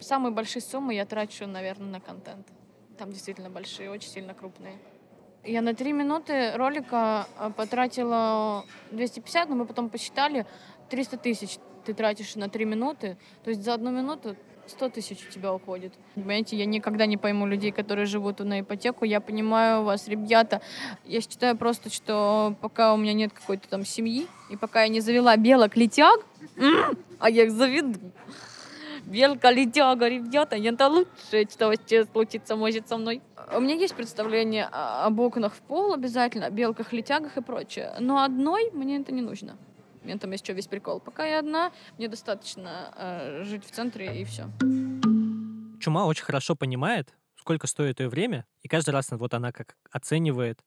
[0.00, 2.48] Самые большие суммы я трачу, наверное, на контент.
[2.96, 4.78] Там действительно большие, очень сильно крупные.
[5.44, 10.46] Я на три минуты ролика э, потратила 250, но мы потом посчитали,
[10.90, 14.36] 300 тысяч ты тратишь на три минуты, то есть за одну минуту
[14.66, 15.94] 100 тысяч у тебя уходит.
[16.14, 19.04] Понимаете, я никогда не пойму людей, которые живут на ипотеку.
[19.04, 20.60] Я понимаю вас, ребята.
[21.04, 25.00] Я считаю просто, что пока у меня нет какой-то там семьи, и пока я не
[25.00, 26.20] завела белок летяг,
[27.18, 27.98] а я их заведу,
[29.06, 33.22] Белка летяга, ребята, это лучшее, что вообще случится может со мной.
[33.54, 37.94] У меня есть представление об окнах в пол обязательно, о белках, летягах и прочее.
[37.98, 39.56] Но одной мне это не нужно.
[40.04, 41.00] Мне там есть что весь прикол.
[41.00, 44.44] Пока я одна, мне достаточно э, жить в центре и все.
[45.80, 50.60] Чума очень хорошо понимает, сколько стоит ее время, и каждый раз вот она как оценивает,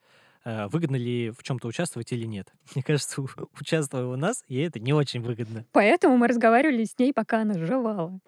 [0.45, 2.51] выгодно ли в чем-то участвовать или нет.
[2.75, 3.21] Мне кажется,
[3.59, 5.65] участвуя у нас, ей это не очень выгодно.
[5.71, 8.19] Поэтому мы разговаривали с ней, пока она жевала.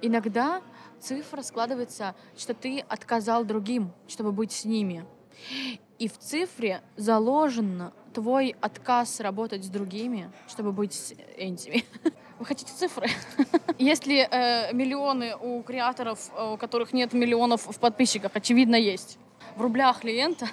[0.00, 0.62] Иногда
[1.00, 5.04] цифра складывается, что ты отказал другим, чтобы быть с ними.
[5.98, 11.84] И в цифре заложено твой отказ работать с другими, чтобы быть с этими.
[12.38, 13.08] Вы хотите цифры?
[13.78, 19.18] Если э, миллионы у креаторов, э, у которых нет миллионов в подписчиках, очевидно, есть.
[19.56, 20.46] В рублях ли это?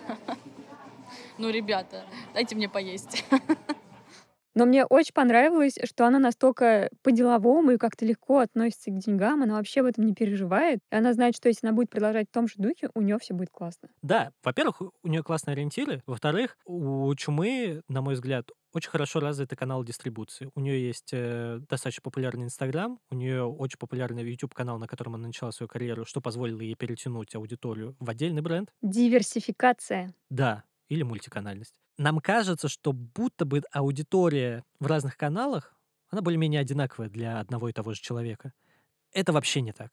[1.42, 3.26] Ну, ребята, дайте мне поесть.
[4.54, 9.42] Но мне очень понравилось, что она настолько по-деловому и как-то легко относится к деньгам.
[9.42, 10.80] Она вообще в этом не переживает.
[10.92, 13.34] И она знает, что если она будет продолжать в том же духе, у нее все
[13.34, 13.90] будет классно.
[14.04, 16.04] Да, во-первых, у нее классные ориентиры.
[16.06, 20.50] Во-вторых, у Чумы, на мой взгляд, очень хорошо развитый канал дистрибуции.
[20.56, 25.16] У нее есть э, достаточно популярный Инстаграм, у нее очень популярный YouTube канал, на котором
[25.16, 28.70] она начала свою карьеру, что позволило ей перетянуть аудиторию в отдельный бренд.
[28.82, 30.14] Диверсификация.
[30.30, 35.76] Да, или мультиканальность нам кажется, что будто бы аудитория в разных каналах,
[36.10, 38.54] она более-менее одинаковая для одного и того же человека.
[39.14, 39.92] Это вообще не так.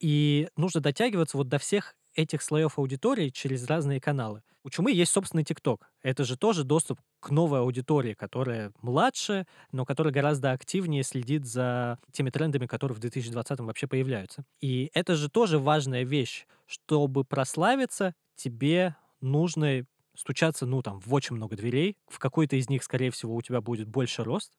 [0.00, 4.42] И нужно дотягиваться вот до всех этих слоев аудитории через разные каналы.
[4.62, 5.90] У Чумы есть собственный ТикТок.
[6.02, 11.98] Это же тоже доступ к новой аудитории, которая младше, но которая гораздо активнее следит за
[12.12, 14.44] теми трендами, которые в 2020 вообще появляются.
[14.60, 16.46] И это же тоже важная вещь.
[16.66, 19.84] Чтобы прославиться, тебе нужно
[20.16, 21.96] стучаться, ну, там, в очень много дверей.
[22.08, 24.52] В какой-то из них, скорее всего, у тебя будет больше рост,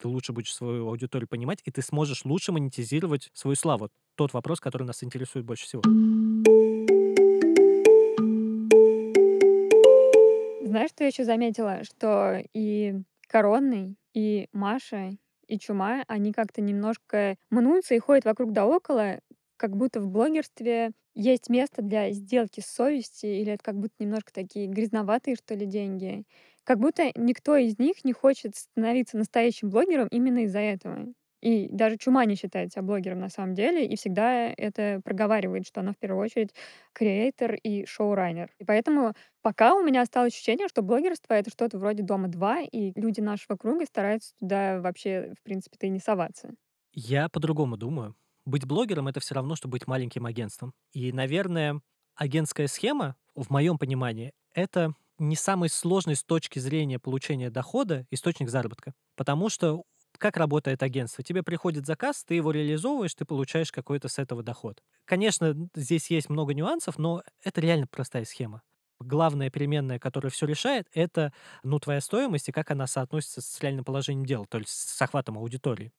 [0.00, 3.90] ты лучше будешь свою аудиторию понимать, и ты сможешь лучше монетизировать свою славу.
[4.16, 5.82] Тот вопрос, который нас интересует больше всего.
[10.62, 11.84] Знаешь, что я еще заметила?
[11.84, 12.94] Что и
[13.28, 15.10] Коронный, и Маша,
[15.46, 19.20] и Чума, они как-то немножко мнутся и ходят вокруг да около,
[19.60, 24.32] как будто в блогерстве есть место для сделки с совестью, или это как будто немножко
[24.32, 26.24] такие грязноватые, что ли, деньги.
[26.64, 31.12] Как будто никто из них не хочет становиться настоящим блогером именно из-за этого.
[31.42, 35.80] И даже Чума не считает себя блогером на самом деле, и всегда это проговаривает, что
[35.80, 36.54] она в первую очередь
[36.94, 38.50] креатор и шоурайнер.
[38.58, 43.20] И поэтому пока у меня осталось ощущение, что блогерство— это что-то вроде «Дома-2», и люди
[43.20, 46.54] нашего круга стараются туда вообще, в принципе-то, и не соваться.
[46.92, 48.14] Я по-другому думаю
[48.46, 50.72] быть блогером это все равно, что быть маленьким агентством.
[50.92, 51.80] И, наверное,
[52.14, 58.48] агентская схема, в моем понимании, это не самый сложный с точки зрения получения дохода источник
[58.50, 58.94] заработка.
[59.16, 59.82] Потому что
[60.18, 61.22] как работает агентство?
[61.22, 64.82] Тебе приходит заказ, ты его реализовываешь, ты получаешь какой-то с этого доход.
[65.04, 68.62] Конечно, здесь есть много нюансов, но это реально простая схема.
[68.98, 71.32] Главная переменная, которая все решает, это
[71.62, 75.38] ну, твоя стоимость и как она соотносится с реальным положением дела, то есть с охватом
[75.38, 75.92] аудитории.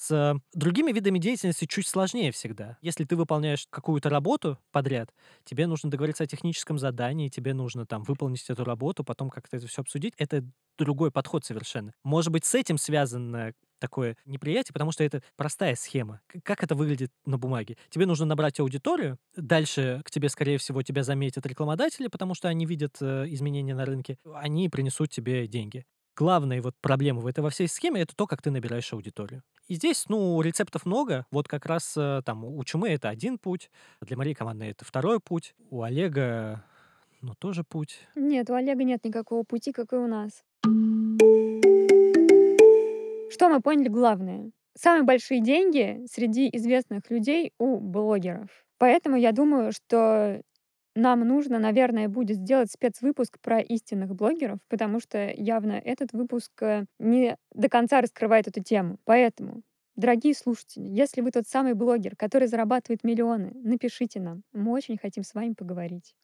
[0.00, 2.78] С другими видами деятельности чуть сложнее всегда.
[2.82, 5.12] Если ты выполняешь какую-то работу подряд,
[5.44, 9.66] тебе нужно договориться о техническом задании, тебе нужно там выполнить эту работу, потом как-то это
[9.66, 10.14] все обсудить.
[10.16, 10.44] Это
[10.78, 11.92] другой подход совершенно.
[12.04, 16.20] Может быть, с этим связано такое неприятие, потому что это простая схема.
[16.44, 17.76] Как это выглядит на бумаге?
[17.90, 22.66] Тебе нужно набрать аудиторию, дальше к тебе, скорее всего, тебя заметят рекламодатели, потому что они
[22.66, 25.84] видят э, изменения на рынке, они принесут тебе деньги.
[26.18, 29.44] Главная вот проблема в этой во всей схеме это то, как ты набираешь аудиторию.
[29.68, 31.26] И здесь, ну, рецептов много.
[31.30, 35.20] Вот как раз э, там у Чумы это один путь, для Марии Командной это второй
[35.20, 36.64] путь, у Олега,
[37.20, 38.00] ну, тоже путь.
[38.16, 40.42] Нет, у Олега нет никакого пути, как и у нас.
[43.30, 44.50] Что мы поняли главное?
[44.76, 48.48] Самые большие деньги среди известных людей у блогеров.
[48.78, 50.42] Поэтому я думаю, что
[50.98, 56.84] нам нужно, наверное, будет сделать спецвыпуск про истинных блогеров, потому что явно этот выпуск э,
[56.98, 58.98] не до конца раскрывает эту тему.
[59.04, 59.62] Поэтому,
[59.96, 64.42] дорогие слушатели, если вы тот самый блогер, который зарабатывает миллионы, напишите нам.
[64.52, 66.14] Мы очень хотим с вами поговорить.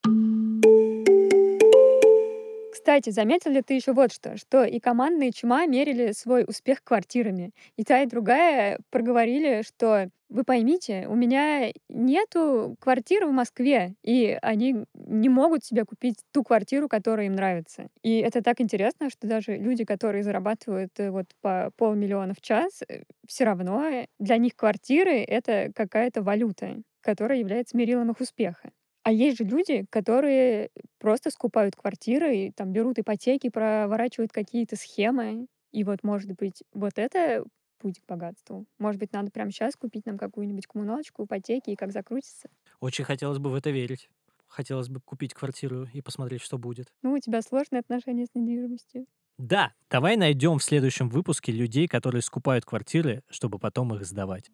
[2.85, 7.49] Кстати, заметил ли ты еще вот что, что и командные чума мерили свой успех квартирами.
[7.77, 14.37] И та, и другая проговорили, что вы поймите, у меня нету квартиры в Москве, и
[14.39, 17.87] они не могут себе купить ту квартиру, которая им нравится.
[18.03, 22.83] И это так интересно, что даже люди, которые зарабатывают э, вот по полмиллиона в час,
[22.87, 28.69] э, все равно для них квартиры— это какая-то валюта, которая является мерилом их успеха.
[29.05, 35.45] А есть же люди, которые просто скупают квартиры, и там берут ипотеки, проворачивают какие-то схемы.
[35.71, 37.45] И вот, может быть, вот это
[37.77, 38.65] путь к богатству.
[38.79, 42.49] Может быть, надо прямо сейчас купить нам какую-нибудь коммуналочку, ипотеки, и как закрутится.
[42.79, 44.09] Очень хотелось бы в это верить.
[44.47, 46.87] Хотелось бы купить квартиру и посмотреть, что будет.
[47.03, 49.05] Ну, у тебя сложные отношения с недвижимостью.
[49.37, 54.49] Да, давай найдем в следующем выпуске людей, которые скупают квартиры, чтобы потом их сдавать.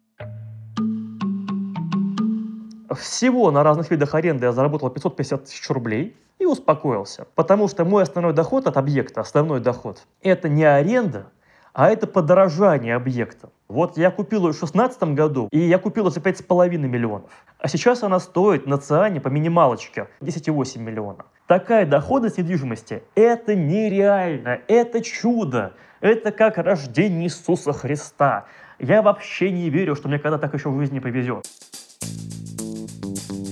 [2.94, 7.26] Всего на разных видах аренды я заработал 550 тысяч рублей и успокоился.
[7.34, 11.26] Потому что мой основной доход от объекта, основной доход, это не аренда,
[11.72, 13.48] а это подорожание объекта.
[13.68, 17.30] Вот я купил ее в 2016 году, и я купил ее за 5,5 миллионов.
[17.58, 21.24] А сейчас она стоит на ЦИАНе по минималочке 10,8 миллиона.
[21.46, 28.46] Такая доходность недвижимости– это нереально, это чудо, это как рождение Иисуса Христа.
[28.78, 31.46] Я вообще не верю, что мне когда так еще в жизни повезет.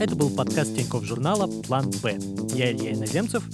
[0.01, 2.19] Это был подкаст Тинькофф журнала «План Б».
[2.55, 3.45] Я Илья Иноземцев.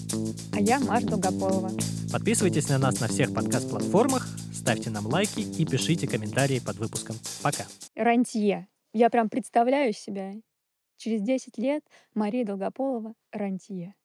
[0.52, 1.72] А я Маша Долгополова.
[2.12, 7.16] Подписывайтесь на нас на всех подкаст-платформах, ставьте нам лайки и пишите комментарии под выпуском.
[7.42, 7.64] Пока.
[7.96, 8.68] Рантье.
[8.92, 10.34] Я прям представляю себя.
[10.98, 11.82] Через 10 лет
[12.14, 13.96] Мария Долгополова рантье.